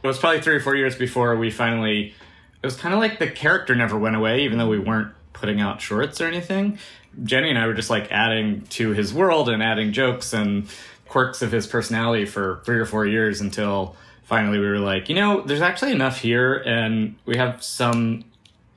it 0.03 0.07
was 0.07 0.19
probably 0.19 0.41
three 0.41 0.55
or 0.55 0.59
four 0.59 0.75
years 0.75 0.95
before 0.95 1.35
we 1.35 1.49
finally. 1.49 2.13
It 2.61 2.65
was 2.65 2.75
kind 2.75 2.93
of 2.93 2.99
like 2.99 3.17
the 3.17 3.29
character 3.29 3.73
never 3.73 3.97
went 3.97 4.15
away, 4.15 4.43
even 4.43 4.59
though 4.59 4.69
we 4.69 4.77
weren't 4.77 5.13
putting 5.33 5.59
out 5.59 5.81
shorts 5.81 6.21
or 6.21 6.27
anything. 6.27 6.77
Jenny 7.23 7.49
and 7.49 7.57
I 7.57 7.65
were 7.65 7.73
just 7.73 7.89
like 7.89 8.11
adding 8.11 8.61
to 8.69 8.91
his 8.91 9.13
world 9.13 9.49
and 9.49 9.63
adding 9.63 9.91
jokes 9.91 10.31
and 10.33 10.69
quirks 11.07 11.41
of 11.41 11.51
his 11.51 11.65
personality 11.65 12.25
for 12.25 12.61
three 12.63 12.77
or 12.77 12.85
four 12.85 13.05
years 13.05 13.41
until 13.41 13.95
finally 14.23 14.59
we 14.59 14.67
were 14.67 14.79
like, 14.79 15.09
you 15.09 15.15
know, 15.15 15.41
there's 15.41 15.61
actually 15.61 15.91
enough 15.91 16.19
here, 16.19 16.55
and 16.55 17.15
we 17.25 17.37
have 17.37 17.63
some 17.63 18.23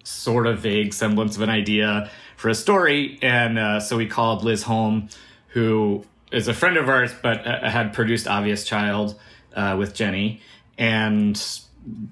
sort 0.03 0.47
of 0.47 0.59
vague 0.59 0.93
semblance 0.93 1.37
of 1.37 1.43
an 1.43 1.51
idea 1.51 2.11
for 2.37 2.49
a 2.49 2.55
story. 2.55 3.19
And 3.23 3.59
uh, 3.59 3.81
so 3.81 3.97
we 3.97 4.07
called 4.07 4.45
Liz 4.45 4.63
Holm, 4.63 5.09
who 5.49 6.05
is 6.33 6.49
a 6.49 6.55
friend 6.55 6.77
of 6.77 6.89
ours, 6.89 7.13
but 7.23 7.47
uh, 7.47 7.69
had 7.69 7.93
produced 7.93 8.27
Obvious 8.27 8.65
Child 8.65 9.19
uh, 9.55 9.77
with 9.79 9.95
Jenny, 9.95 10.41
and 10.79 11.35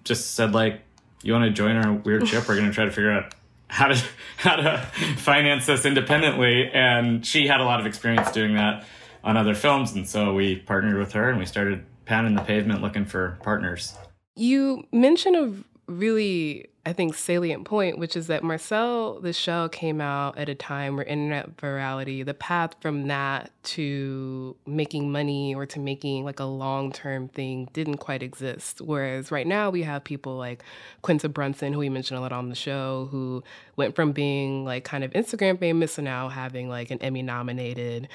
just 0.04 0.34
said 0.34 0.52
like, 0.52 0.80
"You 1.22 1.32
want 1.32 1.44
to 1.44 1.50
join 1.50 1.76
our 1.76 1.92
weird 1.92 2.28
ship? 2.28 2.48
We're 2.48 2.56
going 2.56 2.68
to 2.68 2.74
try 2.74 2.84
to 2.84 2.90
figure 2.90 3.12
out." 3.12 3.34
How 3.68 3.88
to 3.88 4.04
how 4.36 4.56
to 4.56 4.86
finance 5.16 5.64
this 5.64 5.86
independently, 5.86 6.70
and 6.74 7.24
she 7.24 7.46
had 7.46 7.62
a 7.62 7.64
lot 7.64 7.80
of 7.80 7.86
experience 7.86 8.30
doing 8.30 8.54
that 8.56 8.84
on 9.24 9.38
other 9.38 9.54
films, 9.54 9.92
and 9.92 10.06
so 10.06 10.34
we 10.34 10.56
partnered 10.56 10.98
with 10.98 11.12
her 11.12 11.30
and 11.30 11.38
we 11.38 11.46
started 11.46 11.86
pounding 12.04 12.34
the 12.34 12.42
pavement 12.42 12.82
looking 12.82 13.04
for 13.04 13.38
partners. 13.42 13.94
You 14.36 14.84
mentioned 14.92 15.36
a 15.36 15.90
really, 15.90 16.66
I 16.84 16.92
think, 16.92 17.14
salient 17.14 17.64
point, 17.64 17.96
which 17.96 18.16
is 18.16 18.26
that 18.26 18.42
Marcel, 18.42 19.20
the 19.20 19.32
show 19.32 19.68
came 19.68 20.00
out 20.00 20.36
at 20.36 20.48
a 20.48 20.54
time 20.56 20.96
where 20.96 21.04
internet 21.04 21.56
virality, 21.56 22.24
the 22.26 22.34
path 22.34 22.74
from 22.80 23.06
that 23.06 23.52
to 23.64 24.56
making 24.66 25.12
money 25.12 25.54
or 25.54 25.64
to 25.64 25.78
making 25.78 26.24
like 26.24 26.40
a 26.40 26.44
long 26.44 26.90
term 26.90 27.28
thing 27.28 27.68
didn't 27.72 27.98
quite 27.98 28.20
exist. 28.20 28.80
Whereas 28.80 29.30
right 29.30 29.46
now 29.46 29.70
we 29.70 29.84
have 29.84 30.02
people 30.02 30.36
like 30.36 30.64
Quinta 31.02 31.28
Brunson, 31.28 31.72
who 31.72 31.78
we 31.78 31.88
mentioned 31.88 32.18
a 32.18 32.20
lot 32.20 32.32
on 32.32 32.48
the 32.48 32.56
show, 32.56 33.06
who 33.12 33.44
went 33.76 33.94
from 33.94 34.10
being 34.10 34.64
like 34.64 34.82
kind 34.82 35.04
of 35.04 35.12
Instagram 35.12 35.60
famous 35.60 35.94
to 35.94 36.02
now 36.02 36.28
having 36.30 36.68
like 36.68 36.90
an 36.90 36.98
Emmy 37.00 37.22
nominated 37.22 38.08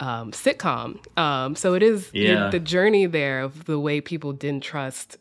um, 0.00 0.32
sitcom. 0.32 0.96
Um, 1.18 1.54
so 1.54 1.74
it 1.74 1.82
is 1.82 2.08
Yeah. 2.14 2.48
the 2.48 2.60
journey 2.60 3.04
there 3.04 3.42
of 3.42 3.66
the 3.66 3.78
way 3.78 4.00
people 4.00 4.32
didn't 4.32 4.62
trust. 4.64 5.18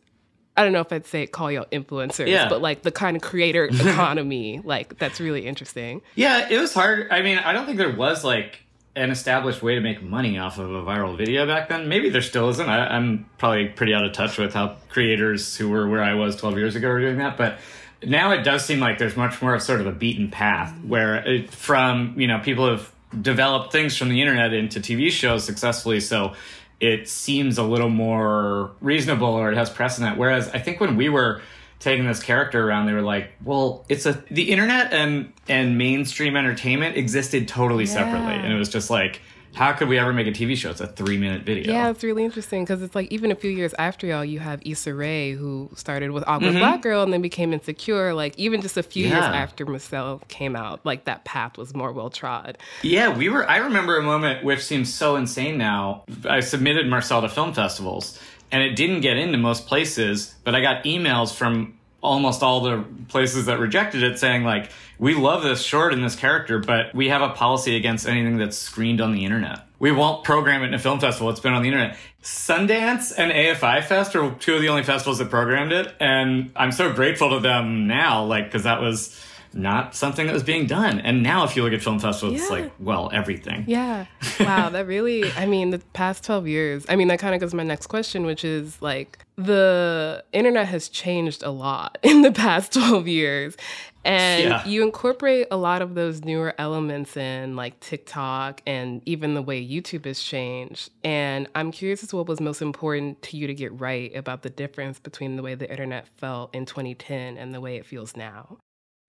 I 0.60 0.64
don't 0.64 0.74
know 0.74 0.82
if 0.82 0.92
I'd 0.92 1.06
say 1.06 1.26
call 1.26 1.50
y'all 1.50 1.66
influencers, 1.72 2.28
Yeah. 2.28 2.50
but 2.50 2.62
like 2.62 2.82
the 2.82 2.92
kind 2.92 3.16
of 3.16 3.24
creator 3.24 3.66
economy, 3.72 4.60
like 4.64 4.98
that's 4.98 5.22
really 5.22 5.48
interesting. 5.48 6.02
Yeah, 6.16 6.50
it 6.50 6.60
was 6.60 6.74
hard. 6.74 7.08
I 7.12 7.22
mean, 7.22 7.38
I 7.38 7.54
don't 7.54 7.66
think 7.66 7.78
there 7.78 7.96
was 7.96 8.24
like 8.26 8.60
an 8.96 9.10
established 9.12 9.62
way 9.62 9.76
to 9.76 9.82
make 9.82 10.02
money 10.04 10.38
off 10.38 10.58
of 10.60 10.70
a 10.70 10.82
viral 10.82 11.18
video 11.18 11.48
back 11.48 11.70
then. 11.70 11.88
Maybe 11.88 12.10
there 12.10 12.22
still 12.22 12.50
isn't. 12.50 12.68
I, 12.70 12.88
I'm 12.88 13.30
probably 13.38 13.70
pretty 13.70 13.94
out 13.94 14.04
of 14.04 14.12
touch 14.12 14.38
with 14.38 14.54
how 14.54 14.76
creators 14.90 15.56
who 15.56 15.70
were 15.70 15.88
where 15.88 16.04
I 16.04 16.16
was 16.16 16.36
12 16.36 16.58
years 16.58 16.76
ago 16.76 16.90
were 16.90 17.00
doing 17.00 17.20
that. 17.20 17.38
But 17.38 17.60
now 18.04 18.32
it 18.32 18.44
does 18.44 18.66
seem 18.66 18.82
like 18.82 18.98
there's 18.98 19.16
much 19.16 19.42
more 19.42 19.56
of 19.56 19.62
sort 19.62 19.80
of 19.80 19.88
a 19.88 19.94
beaten 19.94 20.30
path 20.30 20.74
where 20.84 21.16
it, 21.26 21.52
from, 21.52 22.16
you 22.18 22.28
know, 22.28 22.40
people 22.40 22.70
have 22.70 22.92
developed 23.22 23.72
things 23.72 23.96
from 23.96 24.10
the 24.10 24.20
internet 24.22 24.54
into 24.54 24.80
TV 24.82 25.10
shows 25.10 25.44
successfully. 25.46 26.00
So 26.02 26.34
it 26.80 27.10
seems 27.10 27.58
a 27.58 27.64
little 27.64 27.90
more 27.90 28.72
reasonable 28.82 29.28
or 29.28 29.52
it 29.52 29.58
has 29.58 29.70
precedent. 29.70 30.18
Whereas 30.18 30.50
I 30.50 30.60
think 30.60 30.80
when 30.80 30.96
we 30.96 31.10
were 31.10 31.42
taking 31.80 32.06
this 32.06 32.22
character 32.22 32.68
around, 32.68 32.86
they 32.86 32.94
were 32.94 33.02
like, 33.02 33.32
well, 33.44 33.86
it's 33.90 34.06
a 34.06 34.24
the 34.30 34.52
internet 34.52 34.94
and 34.94 35.34
and 35.48 35.78
mainstream 35.78 36.36
entertainment 36.36 36.98
existed 36.98 37.48
totally 37.48 37.86
separately. 37.86 38.34
And 38.34 38.52
it 38.52 38.58
was 38.58 38.70
just 38.70 38.90
like, 38.90 39.22
how 39.54 39.74
could 39.74 39.88
we 39.90 39.98
ever 40.00 40.14
make 40.14 40.28
a 40.28 40.32
TV 40.32 40.56
show? 40.56 40.70
It's 40.70 40.80
a 40.82 40.88
three 40.88 41.18
minute 41.18 41.44
video. 41.44 41.72
Yeah, 41.74 41.90
it's 41.90 42.04
really 42.04 42.24
interesting 42.24 42.64
because 42.64 42.82
it's 42.82 42.96
like 42.96 43.12
even 43.12 43.32
a 43.32 43.36
few 43.36 43.52
years 43.52 43.74
after 43.80 44.06
y'all, 44.08 44.24
you 44.24 44.40
have 44.40 44.62
Issa 44.66 44.94
Rae 44.94 45.32
who 45.34 45.70
started 45.76 46.12
with 46.12 46.24
Awkward 46.28 46.54
Mhm. 46.54 46.60
Black 46.60 46.82
Girl 46.82 47.02
and 47.04 47.12
then 47.12 47.22
became 47.22 47.52
Insecure. 47.52 48.14
Like 48.14 48.38
even 48.38 48.62
just 48.62 48.78
a 48.78 48.84
few 48.84 49.08
years 49.08 49.24
after 49.24 49.66
Marcel 49.66 50.22
came 50.28 50.56
out, 50.56 50.86
like 50.86 51.06
that 51.06 51.26
path 51.26 51.58
was 51.58 51.74
more 51.74 51.92
well 51.92 52.10
trod. 52.10 52.58
Yeah, 52.84 53.16
we 53.16 53.30
were. 53.30 53.50
I 53.50 53.58
remember 53.58 53.98
a 53.98 54.04
moment 54.04 54.44
which 54.44 54.62
seems 54.64 54.94
so 54.94 55.16
insane 55.16 55.58
now. 55.58 56.04
I 56.30 56.40
submitted 56.42 56.88
Marcel 56.88 57.22
to 57.22 57.30
film 57.30 57.54
festivals, 57.54 58.20
and 58.52 58.62
it 58.64 58.76
didn't 58.76 59.02
get 59.02 59.18
into 59.18 59.38
most 59.38 59.66
places. 59.68 60.36
But 60.44 60.54
I 60.56 60.62
got 60.62 60.84
emails 60.84 61.34
from 61.34 61.74
almost 62.02 62.44
all 62.44 62.62
the 62.62 62.84
places 63.08 63.46
that 63.46 63.60
rejected 63.60 64.04
it, 64.04 64.20
saying 64.20 64.44
like, 64.44 64.72
"We 64.98 65.14
love 65.14 65.44
this 65.44 65.62
short 65.62 65.94
and 65.94 66.04
this 66.04 66.16
character, 66.16 66.60
but 66.60 66.94
we 66.94 67.10
have 67.10 67.22
a 67.22 67.30
policy 67.30 67.76
against 67.76 68.08
anything 68.08 68.38
that's 68.38 68.58
screened 68.58 69.02
on 69.02 69.12
the 69.12 69.26
internet. 69.26 69.66
We 69.80 69.92
won't 69.92 70.24
program 70.24 70.64
it 70.64 70.68
in 70.68 70.74
a 70.74 70.80
film 70.80 71.00
festival. 71.00 71.30
It's 71.30 71.40
been 71.40 71.54
on 71.54 71.62
the 71.62 71.70
internet." 71.70 71.98
Sundance 72.22 73.14
and 73.18 73.32
AFI 73.32 73.82
Fest 73.82 74.16
are 74.16 74.32
two 74.40 74.56
of 74.56 74.62
the 74.62 74.70
only 74.70 74.84
festivals 74.84 75.20
that 75.20 75.30
programmed 75.30 75.72
it, 75.72 75.94
and 76.00 76.52
I'm 76.56 76.72
so 76.74 76.92
grateful 76.92 77.30
to 77.30 77.40
them 77.40 77.88
now, 77.88 78.24
like 78.24 78.46
because 78.46 78.64
that 78.64 78.82
was 78.82 79.18
not 79.54 79.96
something 79.96 80.28
that 80.28 80.34
was 80.34 80.44
being 80.44 80.68
done. 80.68 81.00
And 81.00 81.24
now, 81.24 81.44
if 81.44 81.56
you 81.56 81.64
look 81.64 81.74
at 81.74 81.82
film 81.82 82.00
festivals, 82.00 82.40
it's 82.40 82.50
like, 82.50 82.72
well, 82.80 83.10
everything. 83.14 83.66
Yeah. 83.68 84.06
Wow, 84.40 84.70
that 84.70 84.86
really, 84.88 85.32
I 85.34 85.46
mean, 85.46 85.72
the 85.72 85.80
past 85.94 86.24
12 86.24 86.48
years, 86.48 86.86
I 86.90 86.96
mean, 86.96 87.08
that 87.10 87.20
kind 87.20 87.34
of 87.34 87.42
goes 87.42 87.52
to 87.52 87.58
my 87.58 87.64
next 87.64 87.88
question, 87.88 88.26
which 88.26 88.44
is 88.46 88.82
like 88.82 89.20
the 89.38 90.24
internet 90.34 90.68
has 90.68 90.90
changed 90.90 91.44
a 91.44 91.50
lot 91.50 91.98
in 92.04 92.22
the 92.22 92.32
past 92.32 92.74
12 92.74 93.08
years. 93.08 93.58
And 94.06 94.44
Yeah. 94.44 94.66
you 94.68 94.84
incorporate 94.84 95.48
a 95.52 95.58
lot 95.58 95.82
of 95.82 95.94
those 95.94 96.24
newer 96.24 96.54
elements 96.58 97.18
in 97.18 97.56
like 97.58 97.80
TikTok 97.82 98.62
and 98.66 99.02
even 99.06 99.34
the 99.34 99.42
way 99.42 99.66
YouTube 99.66 100.06
has 100.06 100.22
changed. 100.22 100.90
And 101.04 101.48
I'm 101.54 101.72
curious 101.72 102.02
as 102.04 102.10
to 102.10 102.16
what 102.18 102.28
was 102.28 102.40
most 102.40 102.62
important 102.62 103.22
to 103.24 103.38
you 103.38 103.48
to 103.48 103.54
get 103.54 103.78
right 103.80 104.16
about 104.16 104.44
the 104.44 104.50
difference 104.50 105.00
between 105.00 105.36
the 105.36 105.42
way 105.44 105.54
the 105.56 105.70
internet 105.70 106.08
felt 106.18 106.54
in 106.56 106.66
2010 106.66 107.38
and 107.38 107.54
the 107.54 107.60
way 107.60 107.76
it 107.76 107.86
feels 107.86 108.16
now. 108.16 108.58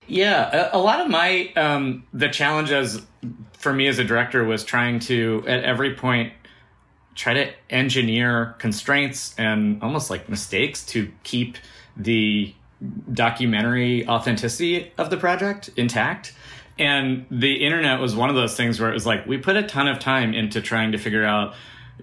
Yeah, 0.06 0.70
a, 0.72 0.76
a 0.76 0.80
lot 0.80 1.00
of 1.00 1.08
my 1.08 1.52
um, 1.56 2.04
the 2.12 2.28
challenge 2.28 2.70
as 2.70 3.02
for 3.52 3.72
me 3.72 3.86
as 3.86 3.98
a 3.98 4.04
director 4.04 4.44
was 4.44 4.64
trying 4.64 4.98
to 5.00 5.44
at 5.46 5.62
every 5.64 5.94
point 5.94 6.32
try 7.14 7.34
to 7.34 7.52
engineer 7.68 8.56
constraints 8.58 9.34
and 9.36 9.82
almost 9.82 10.08
like 10.10 10.28
mistakes 10.28 10.84
to 10.86 11.12
keep 11.22 11.58
the 11.96 12.54
documentary 13.12 14.08
authenticity 14.08 14.90
of 14.96 15.10
the 15.10 15.16
project 15.16 15.68
intact. 15.76 16.32
And 16.78 17.26
the 17.30 17.62
internet 17.64 18.00
was 18.00 18.16
one 18.16 18.30
of 18.30 18.36
those 18.36 18.56
things 18.56 18.80
where 18.80 18.88
it 18.88 18.94
was 18.94 19.04
like 19.04 19.26
we 19.26 19.36
put 19.36 19.56
a 19.56 19.62
ton 19.62 19.86
of 19.86 19.98
time 19.98 20.32
into 20.32 20.62
trying 20.62 20.92
to 20.92 20.98
figure 20.98 21.24
out 21.24 21.54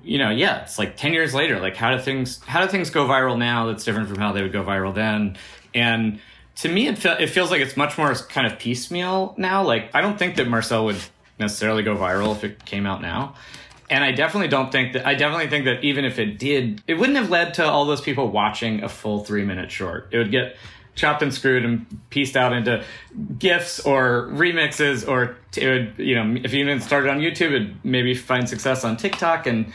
you 0.04 0.20
know, 0.20 0.30
yeah, 0.30 0.62
it's 0.62 0.78
like 0.78 0.96
10 0.96 1.14
years 1.14 1.34
later, 1.34 1.60
like 1.60 1.76
how 1.76 1.96
do 1.96 2.02
things 2.02 2.40
how 2.46 2.62
do 2.62 2.68
things 2.68 2.90
go 2.92 3.06
viral 3.06 3.38
now 3.38 3.66
that's 3.66 3.84
different 3.84 4.08
from 4.08 4.20
how 4.20 4.32
they 4.32 4.42
would 4.44 4.54
go 4.54 4.64
viral 4.64 4.94
then? 4.94 5.38
And 5.74 6.20
to 6.58 6.70
me 6.70 6.88
it, 6.88 6.98
fe- 6.98 7.18
it 7.20 7.28
feels 7.28 7.52
like 7.52 7.62
it's 7.62 7.78
much 7.78 7.98
more 7.98 8.14
kind 8.14 8.48
of 8.48 8.60
piecemeal 8.60 9.36
now. 9.38 9.64
Like 9.64 9.92
I 9.94 10.02
don't 10.02 10.18
think 10.18 10.36
that 10.38 10.48
Marcel 10.48 10.86
would 10.86 10.98
necessarily 11.40 11.84
go 11.84 11.96
viral 11.96 12.36
if 12.36 12.44
it 12.44 12.66
came 12.66 12.86
out 12.86 13.02
now. 13.02 13.36
And 13.90 14.04
I 14.04 14.12
definitely 14.12 14.50
don't 14.50 14.72
think 14.72 14.94
that 14.94 15.06
I 15.08 15.16
definitely 15.16 15.48
think 15.48 15.66
that 15.66 15.84
even 15.84 16.04
if 16.04 16.20
it 16.20 16.38
did, 16.38 16.82
it 16.88 16.96
wouldn't 16.96 17.18
have 17.18 17.30
led 17.30 17.54
to 17.56 17.66
all 17.66 17.86
those 17.86 18.02
people 18.02 18.30
watching 18.30 18.84
a 18.84 18.90
full 18.90 19.24
3 19.24 19.46
minute 19.46 19.72
short. 19.72 20.10
It 20.12 20.18
would 20.18 20.32
get 20.32 20.58
chopped 20.96 21.22
and 21.22 21.34
screwed 21.34 21.64
and 21.64 21.86
pieced 22.10 22.36
out 22.36 22.54
into 22.54 22.84
gifs 23.38 23.80
or 23.80 24.28
remixes 24.32 25.08
or 25.08 25.38
t- 25.52 25.62
it 25.62 25.70
would 25.70 26.06
you 26.06 26.16
know 26.16 26.42
if 26.44 26.52
you 26.54 26.60
even 26.60 26.82
started 26.82 27.12
on 27.12 27.20
youtube 27.20 27.52
it'd 27.52 27.86
maybe 27.86 28.16
find 28.16 28.50
success 28.50 28.84
on 28.84 28.98
tiktok 28.98 29.46
and 29.46 29.72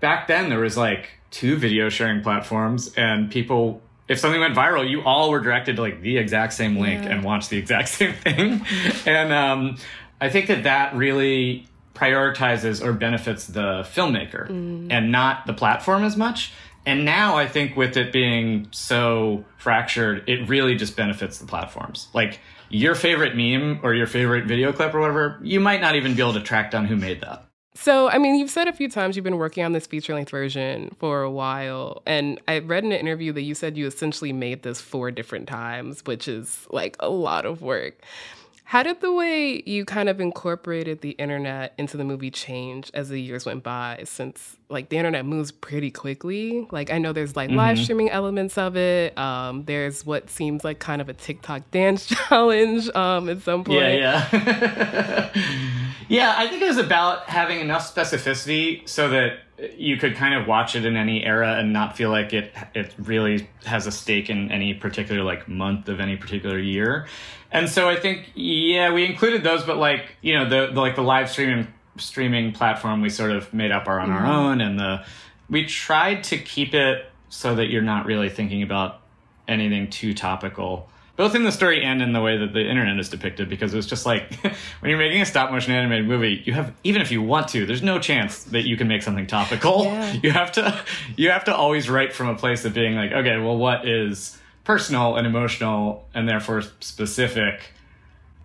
back 0.00 0.26
then 0.26 0.48
there 0.48 0.58
was 0.58 0.76
like 0.76 1.10
two 1.30 1.54
video 1.56 1.88
sharing 1.88 2.20
platforms 2.20 2.92
and 2.96 3.30
people 3.30 3.80
if 4.08 4.18
something 4.18 4.40
went 4.40 4.54
viral 4.54 4.88
you 4.88 5.02
all 5.02 5.30
were 5.30 5.40
directed 5.40 5.76
to 5.76 5.82
like 5.82 6.00
the 6.02 6.16
exact 6.18 6.52
same 6.52 6.76
link 6.76 7.02
Yeah. 7.04 7.10
and 7.10 7.24
watched 7.24 7.50
the 7.50 7.58
exact 7.58 7.88
same 8.00 8.12
thing 8.14 8.64
and 9.06 9.32
um, 9.32 9.76
i 10.20 10.28
think 10.28 10.46
that 10.48 10.62
that 10.64 10.94
really 10.94 11.66
prioritizes 11.94 12.84
or 12.84 12.92
benefits 12.92 13.46
the 13.46 13.82
filmmaker 13.94 14.48
Mm. 14.48 14.88
and 14.90 15.10
not 15.10 15.46
the 15.46 15.52
platform 15.54 16.04
as 16.04 16.16
much 16.16 16.52
and 16.88 17.04
now 17.04 17.36
I 17.36 17.48
think 17.48 17.76
with 17.76 17.96
it 17.96 18.12
being 18.12 18.68
so 18.70 19.44
fractured, 19.58 20.22
it 20.28 20.48
really 20.48 20.76
just 20.76 20.96
benefits 20.96 21.38
the 21.38 21.44
platforms. 21.44 22.06
Like 22.14 22.38
your 22.68 22.94
favorite 22.94 23.34
meme 23.34 23.80
or 23.82 23.92
your 23.92 24.06
favorite 24.06 24.44
video 24.46 24.72
clip 24.72 24.94
or 24.94 25.00
whatever, 25.00 25.40
you 25.42 25.58
might 25.58 25.80
not 25.80 25.96
even 25.96 26.14
be 26.14 26.20
able 26.22 26.34
to 26.34 26.40
track 26.40 26.70
down 26.70 26.84
who 26.86 26.94
made 26.94 27.22
that. 27.22 27.44
So, 27.78 28.08
I 28.08 28.16
mean, 28.18 28.36
you've 28.36 28.50
said 28.50 28.68
a 28.68 28.72
few 28.72 28.88
times 28.88 29.16
you've 29.16 29.24
been 29.24 29.36
working 29.36 29.62
on 29.62 29.72
this 29.72 29.86
feature 29.86 30.14
length 30.14 30.30
version 30.30 30.94
for 30.98 31.22
a 31.22 31.30
while. 31.30 32.02
And 32.06 32.40
I 32.48 32.58
read 32.60 32.84
in 32.84 32.90
an 32.92 32.98
interview 32.98 33.32
that 33.34 33.42
you 33.42 33.54
said 33.54 33.76
you 33.76 33.86
essentially 33.86 34.32
made 34.32 34.62
this 34.62 34.80
four 34.80 35.10
different 35.10 35.46
times, 35.46 36.02
which 36.06 36.26
is 36.26 36.66
like 36.70 36.96
a 37.00 37.10
lot 37.10 37.44
of 37.44 37.60
work. 37.60 37.98
How 38.64 38.82
did 38.82 39.00
the 39.00 39.12
way 39.12 39.62
you 39.64 39.84
kind 39.84 40.08
of 40.08 40.20
incorporated 40.20 41.00
the 41.00 41.10
internet 41.10 41.72
into 41.78 41.96
the 41.96 42.02
movie 42.02 42.32
change 42.32 42.90
as 42.94 43.10
the 43.10 43.20
years 43.20 43.46
went 43.46 43.62
by? 43.62 44.00
Since 44.04 44.56
like 44.68 44.88
the 44.88 44.96
internet 44.96 45.24
moves 45.24 45.52
pretty 45.52 45.92
quickly. 45.92 46.66
Like 46.72 46.90
I 46.90 46.98
know 46.98 47.12
there's 47.12 47.36
like 47.36 47.50
live 47.50 47.76
Mhm. 47.78 47.82
streaming 47.84 48.10
elements 48.10 48.58
of 48.58 48.76
it. 48.76 49.16
Um, 49.16 49.64
there's 49.66 50.04
what 50.04 50.30
seems 50.30 50.64
like 50.64 50.80
kind 50.80 51.00
of 51.00 51.08
a 51.08 51.12
TikTok 51.12 51.70
dance 51.70 52.06
challenge 52.28 52.88
um, 52.96 53.28
at 53.28 53.42
some 53.42 53.62
point. 53.62 53.78
Yeah, 54.00 54.26
yeah. 54.32 55.28
Yeah, 56.08 56.34
I 56.36 56.48
think 56.48 56.62
it 56.62 56.68
was 56.68 56.78
about 56.78 57.28
having 57.28 57.60
enough 57.60 57.92
specificity 57.92 58.88
so 58.88 59.08
that 59.10 59.38
you 59.76 59.96
could 59.96 60.16
kind 60.16 60.34
of 60.34 60.46
watch 60.46 60.76
it 60.76 60.84
in 60.84 60.96
any 60.96 61.24
era 61.24 61.56
and 61.58 61.72
not 61.72 61.96
feel 61.96 62.10
like 62.10 62.32
it 62.32 62.52
it 62.74 62.94
really 62.98 63.48
has 63.64 63.86
a 63.86 63.92
stake 63.92 64.28
in 64.28 64.50
any 64.50 64.74
particular 64.74 65.22
like 65.22 65.48
month 65.48 65.88
of 65.88 66.00
any 66.00 66.16
particular 66.16 66.58
year. 66.58 67.06
And 67.50 67.68
so 67.68 67.88
I 67.88 67.96
think 67.96 68.30
yeah, 68.34 68.92
we 68.92 69.04
included 69.04 69.42
those, 69.42 69.64
but 69.64 69.78
like 69.78 70.16
you 70.20 70.38
know 70.38 70.48
the, 70.48 70.72
the 70.72 70.80
like 70.80 70.96
the 70.96 71.02
live 71.02 71.30
streaming 71.30 71.68
streaming 71.98 72.52
platform 72.52 73.00
we 73.00 73.08
sort 73.08 73.30
of 73.30 73.52
made 73.54 73.70
up 73.70 73.88
our 73.88 73.98
on 73.98 74.10
our 74.10 74.20
mm-hmm. 74.20 74.30
own, 74.30 74.60
and 74.60 74.78
the 74.78 75.04
we 75.48 75.64
tried 75.64 76.24
to 76.24 76.38
keep 76.38 76.74
it 76.74 77.06
so 77.28 77.54
that 77.54 77.66
you're 77.66 77.82
not 77.82 78.06
really 78.06 78.28
thinking 78.28 78.62
about 78.62 79.00
anything 79.48 79.88
too 79.88 80.12
topical 80.12 80.88
both 81.16 81.34
in 81.34 81.44
the 81.44 81.52
story 81.52 81.82
and 81.82 82.02
in 82.02 82.12
the 82.12 82.20
way 82.20 82.36
that 82.38 82.52
the 82.52 82.60
internet 82.60 82.98
is 82.98 83.08
depicted 83.08 83.48
because 83.48 83.72
it 83.72 83.76
was 83.76 83.86
just 83.86 84.04
like 84.06 84.32
when 84.80 84.90
you're 84.90 84.98
making 84.98 85.20
a 85.22 85.26
stop 85.26 85.50
motion 85.50 85.72
animated 85.72 86.06
movie 86.06 86.42
you 86.44 86.52
have 86.52 86.72
even 86.84 87.00
if 87.02 87.10
you 87.10 87.22
want 87.22 87.48
to 87.48 87.64
there's 87.66 87.82
no 87.82 87.98
chance 87.98 88.44
that 88.44 88.66
you 88.66 88.76
can 88.76 88.86
make 88.88 89.02
something 89.02 89.26
topical 89.26 89.84
Yeah. 89.84 90.12
you 90.22 90.30
have 90.32 90.52
to 90.52 90.78
you 91.16 91.30
have 91.30 91.44
to 91.44 91.54
always 91.54 91.88
write 91.88 92.12
from 92.12 92.28
a 92.28 92.34
place 92.36 92.64
of 92.64 92.74
being 92.74 92.94
like 92.94 93.12
okay 93.12 93.38
well 93.38 93.56
what 93.56 93.88
is 93.88 94.38
personal 94.64 95.16
and 95.16 95.26
emotional 95.26 96.06
and 96.14 96.28
therefore 96.28 96.62
specific 96.80 97.72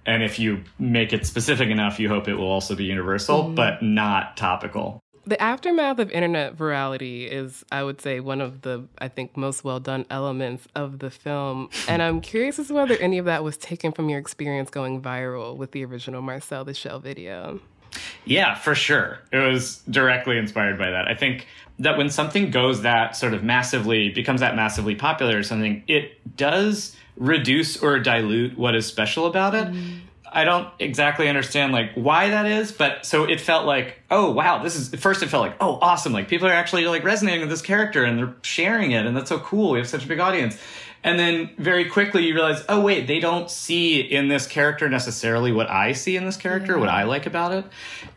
and 0.05 0.23
if 0.23 0.39
you 0.39 0.63
make 0.79 1.13
it 1.13 1.25
specific 1.25 1.69
enough 1.69 1.99
you 1.99 2.09
hope 2.09 2.27
it 2.27 2.35
will 2.35 2.49
also 2.51 2.75
be 2.75 2.85
universal 2.85 3.45
Mhm. 3.45 3.55
but 3.55 3.81
not 3.83 4.37
topical 4.37 5.03
The 5.25 5.41
aftermath 5.41 5.99
of 5.99 6.09
internet 6.11 6.57
virality 6.57 7.29
is, 7.29 7.63
I 7.71 7.83
would 7.83 8.01
say, 8.01 8.19
one 8.19 8.41
of 8.41 8.61
the, 8.61 8.87
I 8.97 9.07
think, 9.07 9.37
most 9.37 9.63
well 9.63 9.79
done 9.79 10.05
elements 10.09 10.67
of 10.75 10.99
the 10.99 11.11
film. 11.11 11.69
And 11.87 12.01
I'm 12.01 12.21
curious 12.21 12.57
as 12.57 12.67
to 12.67 12.73
whether 12.73 12.95
any 12.97 13.17
of 13.17 13.25
that 13.25 13.43
was 13.43 13.57
taken 13.57 13.91
from 13.91 14.07
your 14.09 14.19
experience 14.19 14.69
going 14.69 15.01
viral 15.01 15.57
with 15.57 15.71
the 15.71 15.83
original 15.83 16.21
Marcel 16.21 16.63
the 16.63 16.73
Shell 16.73 16.99
video. 16.99 17.59
Yeah, 18.25 18.55
for 18.55 18.75
sure. 18.75 19.19
It 19.31 19.39
was 19.39 19.81
directly 19.89 20.37
inspired 20.37 20.77
by 20.77 20.91
that. 20.91 21.07
I 21.07 21.15
think 21.15 21.47
that 21.79 21.97
when 21.97 22.09
something 22.09 22.51
goes 22.51 22.83
that 22.83 23.15
sort 23.15 23.33
of 23.33 23.43
massively, 23.43 24.09
becomes 24.09 24.41
that 24.41 24.55
massively 24.55 24.95
popular 24.95 25.37
or 25.37 25.43
something, 25.43 25.83
it 25.87 26.37
does 26.37 26.95
reduce 27.17 27.81
or 27.81 27.99
dilute 27.99 28.57
what 28.57 28.75
is 28.75 28.85
special 28.85 29.25
about 29.25 29.53
it. 29.55 29.67
Mm. 29.67 29.99
I 30.31 30.45
don't 30.45 30.69
exactly 30.79 31.27
understand 31.27 31.73
like 31.73 31.91
why 31.95 32.29
that 32.29 32.45
is, 32.45 32.71
but 32.71 33.05
so 33.05 33.25
it 33.25 33.41
felt 33.41 33.65
like, 33.65 33.99
oh 34.09 34.31
wow, 34.31 34.63
this 34.63 34.75
is 34.75 34.93
at 34.93 34.99
first 34.99 35.21
it 35.21 35.27
felt 35.27 35.41
like, 35.41 35.57
oh 35.59 35.77
awesome, 35.81 36.13
like 36.13 36.29
people 36.29 36.47
are 36.47 36.53
actually 36.53 36.85
like 36.85 37.03
resonating 37.03 37.41
with 37.41 37.49
this 37.49 37.61
character 37.61 38.05
and 38.05 38.17
they're 38.17 38.33
sharing 38.41 38.91
it 38.91 39.05
and 39.05 39.15
that's 39.15 39.29
so 39.29 39.39
cool. 39.39 39.71
We 39.71 39.79
have 39.79 39.89
such 39.89 40.05
a 40.05 40.07
big 40.07 40.19
audience. 40.19 40.57
And 41.03 41.19
then 41.19 41.49
very 41.57 41.85
quickly 41.85 42.25
you 42.25 42.33
realize, 42.33 42.63
oh 42.69 42.79
wait, 42.79 43.07
they 43.07 43.19
don't 43.19 43.49
see 43.49 43.99
in 43.99 44.27
this 44.27 44.47
character 44.47 44.87
necessarily 44.87 45.51
what 45.51 45.69
I 45.69 45.93
see 45.93 46.15
in 46.15 46.25
this 46.25 46.37
character, 46.37 46.77
what 46.77 46.89
I 46.89 47.03
like 47.03 47.25
about 47.25 47.53
it. 47.53 47.65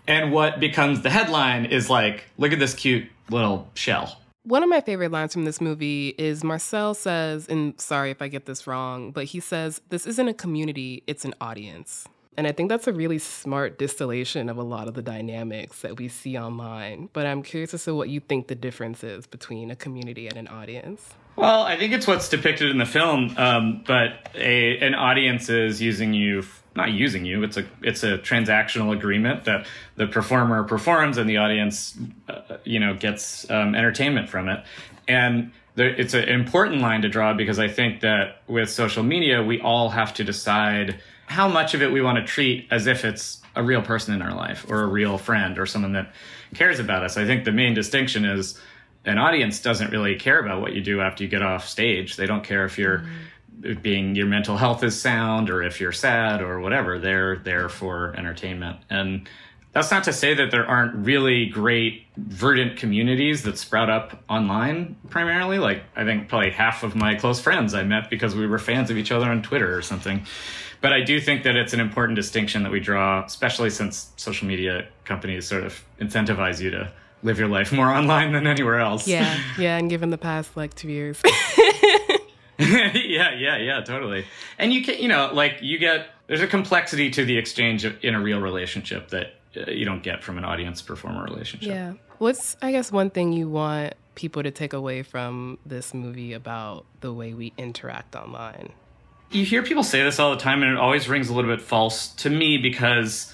And 0.06 0.32
what 0.32 0.60
becomes 0.60 1.00
the 1.00 1.10
headline 1.10 1.66
is 1.66 1.88
like, 1.88 2.24
look 2.36 2.52
at 2.52 2.58
this 2.58 2.74
cute 2.74 3.06
little 3.30 3.70
shell. 3.74 4.20
One 4.46 4.62
of 4.62 4.68
my 4.68 4.82
favorite 4.82 5.10
lines 5.10 5.32
from 5.32 5.46
this 5.46 5.58
movie 5.58 6.14
is 6.18 6.44
Marcel 6.44 6.92
says, 6.92 7.48
and 7.48 7.80
sorry 7.80 8.10
if 8.10 8.20
I 8.20 8.28
get 8.28 8.44
this 8.44 8.66
wrong, 8.66 9.10
but 9.10 9.24
he 9.24 9.40
says, 9.40 9.80
This 9.88 10.06
isn't 10.06 10.28
a 10.28 10.34
community, 10.34 11.02
it's 11.06 11.24
an 11.24 11.32
audience. 11.40 12.06
And 12.36 12.46
I 12.46 12.52
think 12.52 12.68
that's 12.68 12.86
a 12.86 12.92
really 12.92 13.18
smart 13.18 13.78
distillation 13.78 14.50
of 14.50 14.58
a 14.58 14.62
lot 14.62 14.86
of 14.86 14.92
the 14.92 15.00
dynamics 15.00 15.80
that 15.80 15.98
we 15.98 16.08
see 16.08 16.36
online. 16.36 17.08
But 17.14 17.26
I'm 17.26 17.42
curious 17.42 17.72
as 17.72 17.84
to 17.84 17.94
what 17.94 18.10
you 18.10 18.20
think 18.20 18.48
the 18.48 18.54
difference 18.54 19.02
is 19.02 19.26
between 19.26 19.70
a 19.70 19.76
community 19.76 20.28
and 20.28 20.36
an 20.36 20.48
audience. 20.48 21.14
Well, 21.36 21.62
I 21.62 21.78
think 21.78 21.94
it's 21.94 22.06
what's 22.06 22.28
depicted 22.28 22.70
in 22.70 22.76
the 22.76 22.86
film, 22.86 23.34
um, 23.38 23.82
but 23.86 24.28
a, 24.34 24.78
an 24.78 24.94
audience 24.94 25.48
is 25.48 25.80
using 25.80 26.12
you, 26.12 26.44
not 26.76 26.90
using 26.92 27.24
you. 27.24 27.42
It's 27.42 27.56
a 27.56 27.66
it's 27.82 28.02
a 28.02 28.18
transactional 28.18 28.92
agreement 28.92 29.44
that 29.44 29.66
the 29.96 30.06
performer 30.06 30.64
performs 30.64 31.18
and 31.18 31.28
the 31.28 31.36
audience, 31.36 31.96
uh, 32.28 32.58
you 32.64 32.80
know, 32.80 32.94
gets 32.94 33.48
um, 33.50 33.74
entertainment 33.74 34.28
from 34.28 34.48
it. 34.48 34.64
And 35.06 35.52
there, 35.76 35.88
it's 35.88 36.14
an 36.14 36.28
important 36.28 36.80
line 36.80 37.02
to 37.02 37.08
draw 37.08 37.34
because 37.34 37.58
I 37.58 37.68
think 37.68 38.00
that 38.00 38.42
with 38.46 38.70
social 38.70 39.02
media, 39.02 39.42
we 39.42 39.60
all 39.60 39.90
have 39.90 40.14
to 40.14 40.24
decide 40.24 41.00
how 41.26 41.48
much 41.48 41.74
of 41.74 41.82
it 41.82 41.90
we 41.92 42.02
want 42.02 42.18
to 42.18 42.24
treat 42.24 42.68
as 42.70 42.86
if 42.86 43.04
it's 43.04 43.40
a 43.56 43.62
real 43.62 43.82
person 43.82 44.14
in 44.14 44.22
our 44.22 44.34
life 44.34 44.66
or 44.68 44.82
a 44.82 44.86
real 44.86 45.16
friend 45.16 45.58
or 45.58 45.66
someone 45.66 45.92
that 45.92 46.12
cares 46.54 46.78
about 46.78 47.02
us. 47.02 47.16
I 47.16 47.24
think 47.24 47.44
the 47.44 47.52
main 47.52 47.74
distinction 47.74 48.24
is 48.24 48.58
an 49.04 49.18
audience 49.18 49.60
doesn't 49.60 49.90
really 49.90 50.16
care 50.16 50.38
about 50.38 50.60
what 50.60 50.72
you 50.72 50.80
do 50.80 51.00
after 51.00 51.22
you 51.22 51.28
get 51.28 51.42
off 51.42 51.68
stage. 51.68 52.16
They 52.16 52.26
don't 52.26 52.44
care 52.44 52.64
if 52.64 52.78
you're 52.78 53.04
being 53.82 54.14
your 54.14 54.26
mental 54.26 54.56
health 54.56 54.82
is 54.82 55.00
sound 55.00 55.50
or 55.50 55.62
if 55.62 55.80
you're 55.80 55.92
sad 55.92 56.42
or 56.42 56.60
whatever. 56.60 56.98
They're 56.98 57.36
there 57.36 57.68
for 57.68 58.14
entertainment. 58.16 58.78
And 58.90 59.28
that's 59.72 59.90
not 59.90 60.04
to 60.04 60.12
say 60.12 60.34
that 60.34 60.50
there 60.50 60.66
aren't 60.66 60.94
really 60.94 61.46
great 61.46 62.06
verdant 62.16 62.76
communities 62.78 63.42
that 63.42 63.58
sprout 63.58 63.90
up 63.90 64.22
online 64.28 64.96
primarily. 65.10 65.58
Like 65.58 65.82
I 65.96 66.04
think 66.04 66.28
probably 66.28 66.50
half 66.50 66.84
of 66.84 66.94
my 66.94 67.16
close 67.16 67.40
friends 67.40 67.74
I 67.74 67.82
met 67.82 68.08
because 68.08 68.36
we 68.36 68.46
were 68.46 68.58
fans 68.58 68.90
of 68.90 68.96
each 68.96 69.10
other 69.10 69.26
on 69.26 69.42
Twitter 69.42 69.76
or 69.76 69.82
something. 69.82 70.24
But 70.80 70.92
I 70.92 71.00
do 71.00 71.18
think 71.18 71.42
that 71.44 71.56
it's 71.56 71.72
an 71.72 71.80
important 71.80 72.14
distinction 72.14 72.62
that 72.62 72.70
we 72.70 72.78
draw, 72.78 73.24
especially 73.24 73.70
since 73.70 74.12
social 74.16 74.46
media 74.46 74.86
companies 75.04 75.48
sort 75.48 75.64
of 75.64 75.82
incentivize 75.98 76.60
you 76.60 76.70
to 76.70 76.92
live 77.22 77.38
your 77.38 77.48
life 77.48 77.72
more 77.72 77.88
online 77.94 78.32
than 78.32 78.46
anywhere 78.46 78.78
else. 78.78 79.08
Yeah, 79.08 79.40
yeah, 79.58 79.78
and 79.78 79.90
given 79.90 80.10
the 80.10 80.18
past 80.18 80.56
like 80.56 80.74
two 80.74 80.90
years. 80.90 81.20
yeah, 83.14 83.34
yeah, 83.34 83.56
yeah, 83.56 83.80
totally. 83.80 84.26
And 84.58 84.72
you 84.72 84.82
can, 84.82 84.98
you 84.98 85.08
know, 85.08 85.30
like 85.32 85.58
you 85.60 85.78
get 85.78 86.08
there's 86.26 86.40
a 86.40 86.46
complexity 86.46 87.10
to 87.10 87.24
the 87.24 87.36
exchange 87.36 87.84
in 87.84 88.14
a 88.14 88.20
real 88.20 88.40
relationship 88.40 89.08
that 89.08 89.34
uh, 89.56 89.70
you 89.70 89.84
don't 89.84 90.02
get 90.02 90.22
from 90.22 90.38
an 90.38 90.44
audience 90.44 90.82
performer 90.82 91.24
relationship. 91.24 91.68
Yeah. 91.68 91.92
What's, 92.18 92.56
I 92.62 92.72
guess, 92.72 92.90
one 92.90 93.10
thing 93.10 93.32
you 93.32 93.48
want 93.48 93.94
people 94.14 94.42
to 94.42 94.50
take 94.50 94.72
away 94.72 95.02
from 95.02 95.58
this 95.66 95.92
movie 95.92 96.32
about 96.32 96.86
the 97.00 97.12
way 97.12 97.34
we 97.34 97.52
interact 97.58 98.14
online? 98.14 98.72
You 99.30 99.44
hear 99.44 99.62
people 99.62 99.82
say 99.82 100.02
this 100.02 100.18
all 100.18 100.30
the 100.30 100.40
time, 100.40 100.62
and 100.62 100.72
it 100.72 100.78
always 100.78 101.08
rings 101.08 101.28
a 101.28 101.34
little 101.34 101.50
bit 101.50 101.60
false 101.60 102.08
to 102.14 102.30
me 102.30 102.56
because 102.56 103.32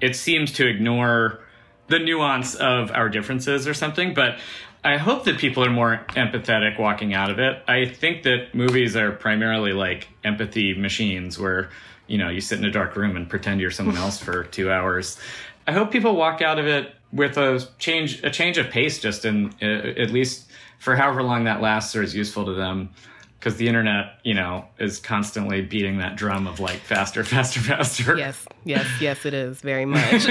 it 0.00 0.16
seems 0.16 0.52
to 0.52 0.66
ignore 0.66 1.40
the 1.88 1.98
nuance 1.98 2.54
of 2.54 2.90
our 2.92 3.08
differences 3.08 3.66
or 3.66 3.74
something. 3.74 4.14
But 4.14 4.38
I 4.82 4.96
hope 4.96 5.24
that 5.24 5.38
people 5.38 5.64
are 5.64 5.70
more 5.70 6.04
empathetic 6.10 6.78
walking 6.78 7.12
out 7.12 7.30
of 7.30 7.38
it. 7.38 7.62
I 7.68 7.84
think 7.84 8.22
that 8.22 8.54
movies 8.54 8.96
are 8.96 9.12
primarily 9.12 9.72
like 9.72 10.08
empathy 10.24 10.74
machines 10.74 11.38
where, 11.38 11.70
you 12.06 12.16
know, 12.16 12.30
you 12.30 12.40
sit 12.40 12.58
in 12.58 12.64
a 12.64 12.70
dark 12.70 12.96
room 12.96 13.16
and 13.16 13.28
pretend 13.28 13.60
you're 13.60 13.70
someone 13.70 13.96
else 13.98 14.18
for 14.18 14.44
two 14.44 14.70
hours. 14.72 15.18
I 15.66 15.72
hope 15.72 15.90
people 15.90 16.16
walk 16.16 16.40
out 16.40 16.58
of 16.58 16.66
it 16.66 16.94
with 17.12 17.36
a 17.36 17.66
change, 17.78 18.22
a 18.24 18.30
change 18.30 18.56
of 18.56 18.70
pace, 18.70 18.98
just 18.98 19.24
in 19.24 19.52
uh, 19.60 19.66
at 19.66 20.10
least 20.10 20.50
for 20.78 20.96
however 20.96 21.22
long 21.22 21.44
that 21.44 21.60
lasts 21.60 21.94
or 21.94 22.02
is 22.02 22.14
useful 22.14 22.46
to 22.46 22.54
them. 22.54 22.90
Because 23.38 23.56
the 23.56 23.68
internet, 23.68 24.18
you 24.22 24.34
know, 24.34 24.66
is 24.78 24.98
constantly 24.98 25.62
beating 25.62 25.98
that 25.98 26.16
drum 26.16 26.46
of 26.46 26.60
like 26.60 26.80
faster, 26.80 27.24
faster, 27.24 27.60
faster. 27.60 28.16
Yes, 28.16 28.44
yes, 28.64 28.86
yes, 29.00 29.26
it 29.26 29.34
is 29.34 29.60
very 29.60 29.84
much. 29.86 30.26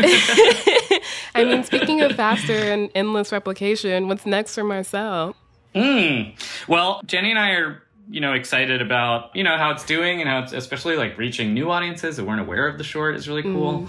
I 1.39 1.45
mean, 1.45 1.63
speaking 1.63 2.01
of 2.01 2.15
faster 2.15 2.53
and 2.53 2.89
endless 2.95 3.31
replication, 3.31 4.07
what's 4.07 4.25
next 4.25 4.55
for 4.55 4.63
Marcel? 4.63 5.35
Mm. 5.75 6.33
Well, 6.67 7.01
Jenny 7.05 7.29
and 7.29 7.39
I 7.39 7.51
are, 7.51 7.83
you 8.09 8.21
know, 8.21 8.33
excited 8.33 8.81
about, 8.81 9.35
you 9.35 9.43
know, 9.43 9.57
how 9.57 9.71
it's 9.71 9.85
doing 9.85 10.19
and 10.19 10.29
how 10.29 10.39
it's 10.39 10.53
especially 10.53 10.95
like 10.95 11.17
reaching 11.17 11.53
new 11.53 11.69
audiences 11.69 12.17
that 12.17 12.25
weren't 12.25 12.41
aware 12.41 12.67
of 12.67 12.77
the 12.77 12.83
short 12.83 13.15
is 13.15 13.27
really 13.27 13.43
cool. 13.43 13.87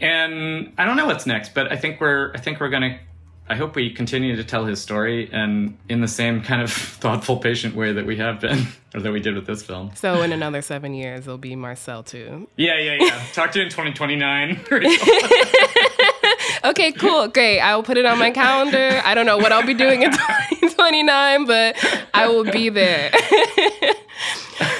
And 0.00 0.72
I 0.76 0.84
don't 0.84 0.96
know 0.96 1.06
what's 1.06 1.26
next, 1.26 1.54
but 1.54 1.72
I 1.72 1.76
think 1.76 2.00
we're 2.00 2.32
I 2.34 2.38
think 2.38 2.60
we're 2.60 2.68
gonna 2.68 2.98
I 3.48 3.56
hope 3.56 3.76
we 3.76 3.90
continue 3.90 4.36
to 4.36 4.44
tell 4.44 4.64
his 4.64 4.80
story 4.80 5.28
and 5.30 5.76
in 5.88 6.00
the 6.00 6.08
same 6.08 6.42
kind 6.42 6.62
of 6.62 6.72
thoughtful, 6.72 7.36
patient 7.38 7.74
way 7.74 7.92
that 7.92 8.06
we 8.06 8.16
have 8.16 8.40
been, 8.40 8.66
or 8.94 9.00
that 9.00 9.12
we 9.12 9.20
did 9.20 9.34
with 9.34 9.46
this 9.46 9.62
film. 9.62 9.90
So, 9.94 10.22
in 10.22 10.32
another 10.32 10.62
seven 10.62 10.94
years, 10.94 11.26
it'll 11.26 11.36
be 11.36 11.54
Marcel 11.54 12.02
too. 12.02 12.48
Yeah, 12.56 12.78
yeah, 12.78 12.96
yeah. 13.00 13.22
Talk 13.32 13.52
to 13.52 13.58
you 13.58 13.66
in 13.66 13.70
2029. 13.70 14.60
Okay, 16.64 16.92
cool, 16.92 17.28
great. 17.28 17.60
I 17.60 17.76
will 17.76 17.82
put 17.82 17.98
it 17.98 18.06
on 18.06 18.18
my 18.18 18.30
calendar. 18.30 19.02
I 19.04 19.14
don't 19.14 19.26
know 19.26 19.36
what 19.36 19.52
I'll 19.52 19.66
be 19.66 19.74
doing 19.74 20.02
in 20.02 20.10
2029, 20.60 21.44
but 21.44 21.76
I 22.14 22.28
will 22.28 22.44
be 22.44 22.70
there. 22.70 23.12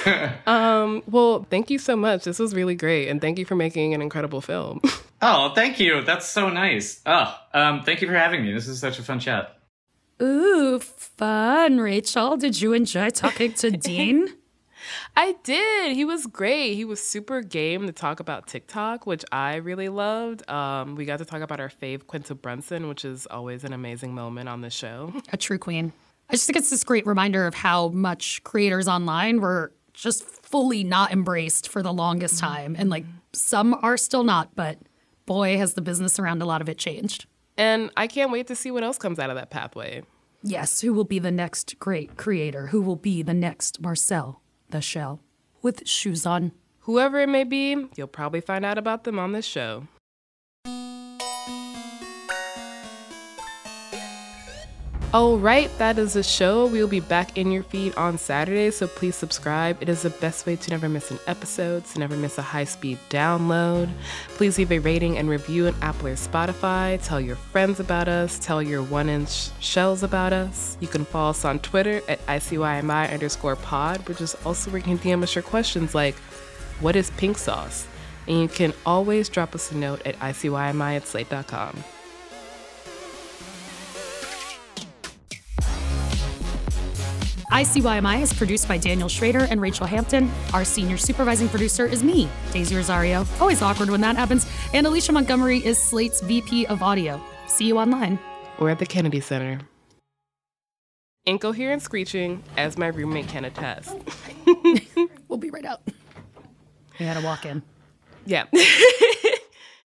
um, 0.47 1.03
well, 1.07 1.45
thank 1.49 1.69
you 1.69 1.77
so 1.77 1.95
much. 1.95 2.23
This 2.23 2.39
was 2.39 2.55
really 2.55 2.75
great, 2.75 3.07
and 3.07 3.21
thank 3.21 3.37
you 3.37 3.45
for 3.45 3.55
making 3.55 3.93
an 3.93 4.01
incredible 4.01 4.41
film. 4.41 4.81
oh, 5.21 5.53
thank 5.53 5.79
you. 5.79 6.01
That's 6.01 6.27
so 6.27 6.49
nice. 6.49 7.01
Oh, 7.05 7.37
um, 7.53 7.83
thank 7.83 8.01
you 8.01 8.07
for 8.07 8.15
having 8.15 8.43
me. 8.43 8.51
This 8.51 8.67
is 8.67 8.79
such 8.79 8.97
a 8.97 9.03
fun 9.03 9.19
chat. 9.19 9.55
Ooh, 10.21 10.79
fun, 10.79 11.79
Rachel. 11.79 12.37
Did 12.37 12.61
you 12.61 12.73
enjoy 12.73 13.09
talking 13.09 13.53
to 13.53 13.69
Dean? 13.69 14.33
I 15.15 15.35
did. 15.43 15.95
He 15.95 16.05
was 16.05 16.25
great. 16.25 16.75
He 16.75 16.85
was 16.85 17.01
super 17.01 17.41
game 17.41 17.87
to 17.87 17.93
talk 17.93 18.19
about 18.19 18.47
TikTok, 18.47 19.05
which 19.05 19.23
I 19.31 19.55
really 19.55 19.89
loved. 19.89 20.49
Um, 20.49 20.95
we 20.95 21.05
got 21.05 21.19
to 21.19 21.25
talk 21.25 21.41
about 21.41 21.59
our 21.59 21.69
fave 21.69 22.07
Quinta 22.07 22.35
Brunson, 22.35 22.87
which 22.87 23.05
is 23.05 23.25
always 23.27 23.63
an 23.63 23.73
amazing 23.73 24.13
moment 24.13 24.49
on 24.49 24.61
the 24.61 24.69
show. 24.69 25.13
A 25.31 25.37
true 25.37 25.57
queen. 25.57 25.93
I 26.29 26.33
just 26.33 26.47
think 26.47 26.57
it's 26.57 26.69
this 26.69 26.83
great 26.83 27.05
reminder 27.05 27.45
of 27.45 27.53
how 27.53 27.89
much 27.89 28.43
creators 28.43 28.87
online 28.87 29.41
were 29.41 29.71
just 29.93 30.23
fully 30.23 30.83
not 30.83 31.11
embraced 31.11 31.69
for 31.69 31.81
the 31.81 31.93
longest 31.93 32.39
time. 32.39 32.75
And 32.77 32.89
like 32.89 33.05
some 33.33 33.77
are 33.81 33.97
still 33.97 34.23
not, 34.23 34.55
but 34.55 34.79
boy, 35.25 35.57
has 35.57 35.73
the 35.73 35.81
business 35.81 36.19
around 36.19 36.41
a 36.41 36.45
lot 36.45 36.61
of 36.61 36.69
it 36.69 36.77
changed. 36.77 37.25
And 37.57 37.91
I 37.95 38.07
can't 38.07 38.31
wait 38.31 38.47
to 38.47 38.55
see 38.55 38.71
what 38.71 38.83
else 38.83 38.97
comes 38.97 39.19
out 39.19 39.29
of 39.29 39.35
that 39.35 39.49
pathway. 39.49 40.03
Yes, 40.43 40.81
who 40.81 40.93
will 40.93 41.05
be 41.05 41.19
the 41.19 41.31
next 41.31 41.79
great 41.79 42.17
creator? 42.17 42.67
Who 42.67 42.81
will 42.81 42.97
be 42.97 43.23
the 43.23 43.33
next 43.33 43.81
Marcel 43.81 44.41
the 44.69 44.81
Shell 44.81 45.19
with 45.61 45.87
shoes 45.87 46.25
on? 46.25 46.51
Whoever 46.81 47.19
it 47.19 47.29
may 47.29 47.43
be, 47.43 47.87
you'll 47.95 48.07
probably 48.07 48.41
find 48.41 48.63
out 48.63 48.77
about 48.77 49.03
them 49.03 49.17
on 49.17 49.31
this 49.31 49.45
show. 49.45 49.87
All 55.15 55.37
right, 55.37 55.71
that 55.77 55.97
is 55.97 56.15
the 56.15 56.23
show. 56.23 56.65
We 56.65 56.81
will 56.81 56.89
be 56.89 56.99
back 56.99 57.37
in 57.37 57.49
your 57.49 57.63
feed 57.63 57.95
on 57.95 58.17
Saturday, 58.17 58.69
so 58.69 58.85
please 58.85 59.15
subscribe. 59.15 59.81
It 59.81 59.87
is 59.87 60.01
the 60.01 60.09
best 60.09 60.45
way 60.45 60.57
to 60.57 60.69
never 60.69 60.89
miss 60.89 61.09
an 61.09 61.19
episode, 61.25 61.85
to 61.85 61.99
never 61.99 62.17
miss 62.17 62.37
a 62.37 62.41
high 62.41 62.65
speed 62.65 62.99
download. 63.09 63.89
Please 64.31 64.57
leave 64.57 64.73
a 64.73 64.79
rating 64.79 65.17
and 65.17 65.29
review 65.29 65.67
on 65.67 65.75
Apple 65.81 66.07
or 66.07 66.15
Spotify. 66.15 67.01
Tell 67.01 67.21
your 67.21 67.37
friends 67.37 67.79
about 67.79 68.09
us. 68.09 68.37
Tell 68.39 68.61
your 68.61 68.83
one 68.83 69.07
inch 69.07 69.51
shells 69.61 70.03
about 70.03 70.33
us. 70.33 70.75
You 70.81 70.89
can 70.89 71.05
follow 71.05 71.29
us 71.29 71.45
on 71.45 71.59
Twitter 71.59 72.01
at 72.09 72.19
ICYMI 72.25 73.13
underscore 73.13 73.55
pod, 73.55 74.05
which 74.09 74.19
is 74.19 74.35
also 74.43 74.69
where 74.69 74.79
you 74.79 74.83
can 74.83 74.97
DM 74.97 75.23
us 75.23 75.33
your 75.33 75.43
questions 75.43 75.95
like, 75.95 76.15
What 76.81 76.97
is 76.97 77.09
pink 77.11 77.37
sauce? 77.37 77.87
And 78.27 78.41
you 78.41 78.47
can 78.49 78.73
always 78.85 79.29
drop 79.29 79.55
us 79.55 79.71
a 79.71 79.77
note 79.77 80.05
at 80.05 80.19
ICYMI 80.19 80.97
at 80.97 81.07
slate.com. 81.07 81.85
ICYMI 87.55 88.21
is 88.21 88.33
produced 88.33 88.67
by 88.67 88.77
Daniel 88.77 89.07
Schrader 89.07 89.47
and 89.49 89.61
Rachel 89.61 89.85
Hampton. 89.85 90.29
Our 90.53 90.65
senior 90.65 90.97
supervising 90.97 91.47
producer 91.47 91.85
is 91.85 92.03
me, 92.03 92.27
Daisy 92.51 92.75
Rosario. 92.75 93.25
Always 93.39 93.61
awkward 93.61 93.89
when 93.89 94.01
that 94.01 94.17
happens. 94.17 94.45
And 94.73 94.85
Alicia 94.85 95.13
Montgomery 95.13 95.65
is 95.65 95.77
Slate's 95.77 96.19
VP 96.19 96.67
of 96.67 96.83
Audio. 96.83 97.21
See 97.47 97.65
you 97.65 97.79
online. 97.79 98.19
Or 98.59 98.69
at 98.69 98.79
the 98.79 98.85
Kennedy 98.85 99.21
Center. 99.21 99.61
Incoherent 101.25 101.81
screeching, 101.81 102.43
as 102.57 102.77
my 102.77 102.87
roommate 102.87 103.29
can 103.29 103.45
attest. 103.45 103.95
we'll 105.29 105.39
be 105.39 105.49
right 105.49 105.63
out. 105.63 105.79
We 106.99 107.05
had 107.05 107.17
to 107.17 107.23
walk 107.23 107.45
in. 107.45 107.63
Yeah. 108.25 108.47